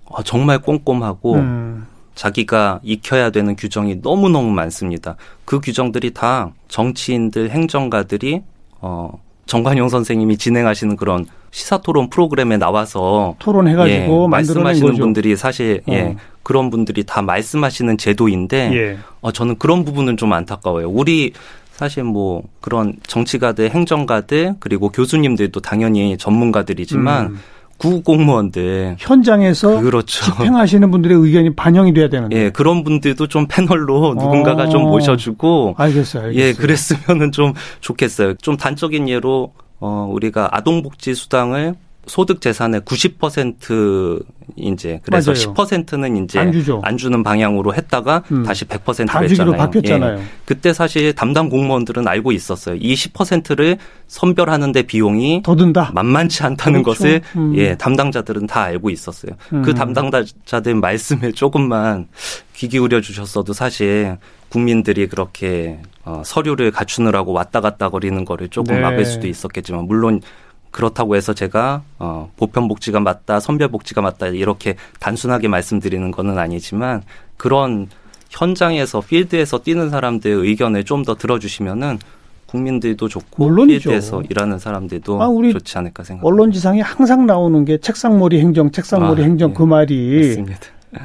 어, 0.06 0.24
정말 0.24 0.60
꼼꼼하고 0.60 1.36
음. 1.36 1.86
자기가 2.16 2.80
익혀야 2.84 3.30
되는 3.30 3.56
규정이 3.56 3.98
너무너무 4.02 4.50
많습니다. 4.52 5.16
그 5.46 5.60
규정들이 5.60 6.14
다 6.14 6.52
정치인들, 6.68 7.50
행정가들이 7.52 8.42
어 8.82 9.12
정관용 9.50 9.90
선생님이 9.90 10.38
진행하시는 10.38 10.96
그런 10.96 11.26
시사 11.50 11.80
토론 11.80 12.12
프로그램에 12.12 12.58
나와서 12.58 13.36
토론해가지고 13.40 14.24
예, 14.26 14.28
말씀하시는 14.30 14.92
거죠. 14.92 15.02
분들이 15.02 15.36
사실 15.36 15.82
예, 15.90 15.92
어. 15.92 15.96
예 15.96 16.16
그런 16.44 16.70
분들이 16.70 17.04
다 17.04 17.24
말씀하시는 17.24 17.98
제도인데 17.98 18.72
예. 18.74 18.98
어, 19.22 19.32
저는 19.32 19.58
그런 19.58 19.84
부분은 19.86 20.18
좀 20.18 20.34
안타까워요. 20.34 20.88
우리 20.88 21.34
사실 21.72 22.04
뭐 22.04 22.44
그런 22.62 22.94
정치가들, 23.08 23.72
행정가들 23.72 24.56
그리고 24.60 24.90
교수님들도 24.90 25.60
당연히 25.62 26.16
전문가들이지만 26.16 27.26
음. 27.26 27.40
구공무원들 27.80 28.98
현장에서 29.00 29.82
그렇죠. 29.82 30.26
집행하시는 30.26 30.92
분들의 30.92 31.18
의견이 31.18 31.56
반영이 31.56 31.94
돼야 31.94 32.10
되는데 32.10 32.36
예 32.38 32.50
그런 32.52 32.84
분들도 32.84 33.28
좀 33.28 33.48
패널로 33.48 34.14
누군가가 34.16 34.64
어. 34.64 34.70
좀 34.70 34.84
모셔주고 34.84 35.76
알겠어요, 35.78 36.26
알겠어요. 36.26 36.46
예 36.46 36.54
그랬으면은 36.54 37.32
좀 37.32 37.54
좋겠어요 37.80 38.36
좀 38.36 38.58
단적인 38.58 39.10
예로 39.10 39.54
어 39.80 40.10
우리가 40.12 40.50
아동복지 40.52 41.16
수당을 41.16 41.76
소득 42.08 42.42
재산의 42.42 42.82
90% 42.82 44.24
이제 44.56 45.00
그래서 45.04 45.32
맞아요. 45.32 45.54
10%는 45.54 46.24
이제 46.24 46.40
안, 46.40 46.52
주죠. 46.52 46.82
안 46.84 46.98
주는 46.98 47.22
방향으로 47.24 47.74
했다가 47.76 48.24
음. 48.32 48.44
다시 48.44 48.66
100%로 48.66 49.24
했잖아요. 49.24 49.58
바뀌었잖아요. 49.58 50.20
예. 50.20 50.24
그때 50.46 50.74
사실 50.74 51.14
담당 51.14 51.50
공무원들은 51.50 52.08
알고 52.08 52.32
있었어요. 52.32 52.76
이 52.80 52.94
10%를 52.94 53.78
선별하는데 54.08 54.82
비용이 54.84 55.44
더 55.44 55.56
든다. 55.56 55.92
만만치 55.94 56.44
않다는 56.44 56.84
그렇죠. 56.84 57.04
것을 57.04 57.22
음. 57.36 57.54
예, 57.56 57.76
담당자들은 57.76 58.48
다 58.48 58.64
알고 58.64 58.90
있었어요. 58.90 59.34
그 59.50 59.56
음. 59.56 59.62
그 59.62 59.74
담당자들 59.74 60.76
말씀에 60.76 61.32
조금만 61.32 62.08
귀 62.56 62.68
기울여 62.68 63.02
주셨어도 63.02 63.54
사실 63.54 64.18
국민들이 64.50 65.08
그렇게 65.08 65.80
어, 66.04 66.24
서류를 66.26 66.72
갖추느라고 66.72 67.34
왔다 67.34 67.62
갔다 67.62 67.90
거리는 67.90 68.26
거를 68.26 68.50
조금 68.50 68.76
네. 68.76 68.82
막을 68.82 69.06
수도 69.06 69.28
있었겠지만 69.28 69.86
물론 69.86 70.22
그렇다고 70.72 71.16
해서 71.16 71.34
제가 71.34 71.82
어, 71.98 72.32
보편복지가 72.38 73.00
맞다, 73.00 73.40
선별복지가 73.40 74.02
맞다 74.02 74.28
이렇게 74.28 74.76
단순하게 75.00 75.48
말씀드리는 75.48 76.12
거는 76.12 76.38
아니지만 76.38 77.02
그런 77.38 77.88
현장에서 78.30 79.02
필드에서 79.02 79.60
뛰는 79.60 79.90
사람들의 79.90 80.38
의견을 80.48 80.84
좀 80.86 81.04
더 81.04 81.16
들어주시면은 81.16 81.98
국민들도 82.46 83.08
좋고 83.08 83.46
물론이죠. 83.46 83.90
필드에서 83.90 84.24
일하는 84.30 84.60
사람들도 84.60 85.22
아, 85.22 85.28
좋지 85.28 85.78
않을까 85.78 86.04
생각합니다. 86.04 86.28
언론지상에 86.28 86.82
항상 86.82 87.26
나오는 87.26 87.64
게 87.66 87.78
책상머리 87.78 88.40
행정, 88.40 88.72
책상머리 88.72 89.22
아, 89.22 89.26
행정 89.26 89.52
예. 89.52 89.54
그 89.54 89.64
말이 89.64 90.28
맞습니다. 90.28 90.60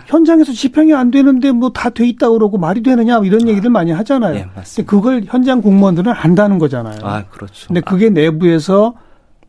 현장에서 0.07 0.53
집행이 0.53 0.95
안 0.95 1.11
되는데 1.11 1.53
뭐 1.53 1.71
다 1.71 1.91
돼 1.91 2.07
있다 2.09 2.31
그러고 2.31 2.57
말이 2.57 2.83
되느냐 2.83 3.19
뭐 3.19 3.27
이런 3.27 3.47
얘기들 3.47 3.69
많이 3.71 3.93
하잖아요. 3.93 4.35
예, 4.37 4.47
근데 4.55 4.83
그걸 4.85 5.23
현장 5.27 5.61
공무원들은 5.61 6.11
안다는 6.13 6.59
거잖아요. 6.59 6.99
아, 7.03 7.25
그렇죠. 7.31 7.67
근데 7.69 7.81
그게 7.83 8.09
내부에서 8.09 8.95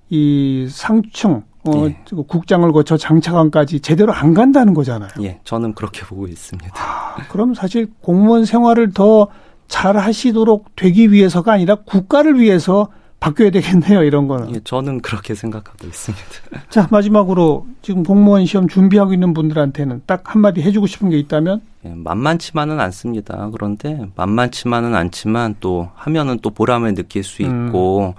이 0.10 0.68
상층 0.70 1.44
어, 1.68 1.88
예. 1.88 1.98
국장을 2.28 2.72
거쳐 2.72 2.96
장차관까지 2.96 3.80
제대로 3.80 4.14
안 4.14 4.34
간다는 4.36 4.74
거잖아요. 4.76 5.10
예, 5.22 5.40
저는 5.44 5.74
그렇게 5.74 6.02
보고 6.02 6.28
있습니다. 6.28 6.72
아, 6.78 7.16
그럼 7.30 7.56
사실 7.56 7.88
공무원 8.02 8.46
생활을 8.46 8.92
더 8.92 9.30
잘 9.68 9.98
하시도록 9.98 10.76
되기 10.76 11.12
위해서가 11.12 11.54
아니라 11.54 11.76
국가를 11.76 12.40
위해서 12.40 12.88
바뀌어야 13.20 13.50
되겠네요, 13.50 14.04
이런 14.04 14.28
거는. 14.28 14.54
예, 14.54 14.60
저는 14.64 15.02
그렇게 15.02 15.34
생각하고 15.34 15.88
있습니다. 15.88 16.26
자, 16.70 16.88
마지막으로 16.92 17.66
지금 17.82 18.04
공무원 18.04 18.46
시험 18.46 18.68
준비하고 18.68 19.14
있는 19.14 19.34
분들한테는 19.34 20.04
딱 20.06 20.36
한마디 20.36 20.62
해주고 20.62 20.86
싶은 20.86 21.10
게 21.10 21.18
있다면? 21.18 21.62
예, 21.86 21.90
만만치만은 21.96 22.80
않습니다. 22.80 23.50
그런데 23.52 24.08
만만치만은 24.16 24.94
않지만 24.94 25.56
또 25.60 25.90
하면은 25.96 26.40
또 26.42 26.52
보람을 26.52 26.94
느낄 26.94 27.24
수 27.24 27.42
있고 27.42 28.10
음. 28.10 28.14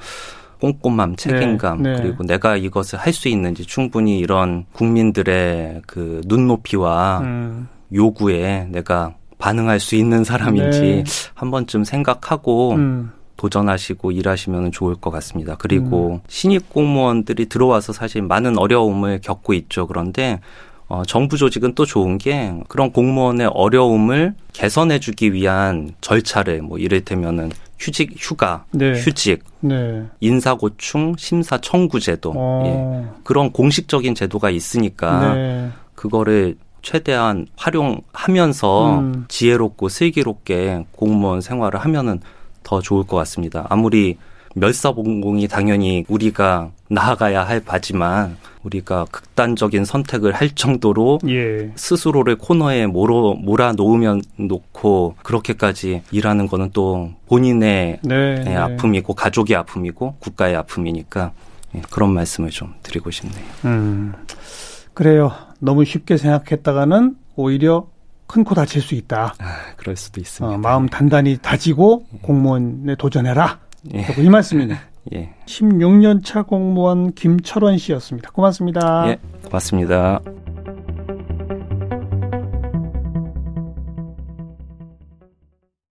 꼼꼼함, 0.61 1.16
네, 1.16 1.16
책임감 1.16 1.83
네, 1.83 1.97
네. 1.97 2.03
그리고 2.03 2.25
내가 2.25 2.57
이것을 2.57 2.99
할 2.99 3.12
수 3.12 3.29
있는지 3.29 3.64
충분히 3.64 4.19
이런 4.19 4.66
국민들의 4.73 5.83
그 5.87 6.21
눈높이와 6.27 7.21
음. 7.21 7.69
요구에 7.92 8.69
내가 8.71 9.14
반응할 9.38 9.81
수 9.81 9.97
있는 9.97 10.25
사람인지 10.25 10.81
네. 10.81 11.05
한 11.35 11.51
번쯤 11.51 11.85
생각하고 11.85 12.73
음. 12.73 13.11
도전하시고 13.37 14.12
일하시면 14.12 14.73
좋을 14.73 14.95
것 14.97 15.11
같습니다. 15.11 15.57
그리고 15.59 16.14
음. 16.14 16.21
신입 16.29 16.71
공무원들이 16.71 17.47
들어와서 17.47 17.92
사실 17.92 18.23
많은 18.23 18.59
어려움을 18.59 19.21
겪고 19.23 19.53
있죠. 19.55 19.87
그런데 19.87 20.40
어, 20.88 21.03
정부 21.05 21.37
조직은 21.37 21.75
또 21.75 21.85
좋은 21.85 22.16
게 22.16 22.55
그런 22.69 22.92
공무원의 22.92 23.51
어려움을 23.53 24.35
개선해주기 24.53 25.33
위한 25.33 25.92
절차를 26.01 26.62
뭐 26.62 26.79
이를테면은 26.79 27.51
휴직, 27.79 28.15
휴가, 28.17 28.65
네. 28.71 28.95
휴직, 28.95 29.45
네. 29.61 30.05
인사고충, 30.21 31.15
심사 31.19 31.59
청구 31.59 32.01
제도 32.01 32.33
어. 32.35 32.62
예. 32.65 33.21
그런 33.23 33.53
공식적인 33.53 34.15
제도가 34.15 34.51
있으니까 34.51 35.35
네. 35.35 35.71
그거를 35.95 36.57
최대한 36.83 37.47
활용하면서 37.57 38.99
음. 38.99 39.25
지혜롭고 39.29 39.89
슬기롭게 39.89 40.85
공무원 40.93 41.41
생활을 41.41 41.81
하면은 41.81 42.21
더 42.62 42.81
좋을 42.81 43.05
것 43.05 43.17
같습니다. 43.17 43.67
아무리 43.69 44.17
멸사봉공이 44.55 45.49
당연히 45.49 46.05
우리가 46.09 46.71
나아가야 46.88 47.46
할 47.46 47.61
바지만 47.61 48.37
우리가 48.62 49.07
극단적인 49.11 49.85
선택을 49.85 50.33
할 50.33 50.51
정도로 50.51 51.20
예. 51.29 51.72
스스로를 51.77 52.37
코너에 52.37 52.87
몰아, 52.87 53.35
몰아 53.40 53.72
놓으면 53.72 54.22
놓고 54.37 55.16
그렇게까지 55.22 56.03
일하는 56.11 56.46
거는 56.49 56.70
또 56.72 57.11
본인의 57.27 58.01
네, 58.03 58.35
네. 58.44 58.57
아픔이고 58.57 59.14
가족의 59.14 59.57
아픔이고 59.57 60.16
국가의 60.18 60.57
아픔이니까 60.57 61.33
예, 61.75 61.83
그런 61.90 62.12
말씀을 62.12 62.51
좀 62.51 62.75
드리고 62.83 63.11
싶네요. 63.11 63.44
음, 63.64 64.14
그래요. 64.94 65.33
너무 65.61 65.85
쉽게 65.85 66.16
생각했다가는 66.16 67.16
오히려 67.37 67.87
큰 68.27 68.42
코 68.42 68.55
다칠 68.57 68.83
수 68.83 68.94
있다. 68.96 69.35
아, 69.38 69.57
그럴 69.77 69.96
수도 69.96 70.20
있습니다. 70.20 70.57
어, 70.57 70.59
마음 70.59 70.88
단단히 70.88 71.38
다지고 71.40 72.07
예. 72.14 72.18
공무원에 72.22 72.96
도전해라. 72.96 73.61
예. 73.94 74.07
이 74.18 74.29
말씀이네. 74.29 74.77
예. 75.14 75.35
16년 75.47 76.25
차 76.25 76.42
공무원 76.42 77.12
김철원 77.12 77.79
씨였습니다. 77.79 78.31
고맙습니다. 78.31 79.09
예, 79.09 79.19
고맙습니다. 79.45 80.21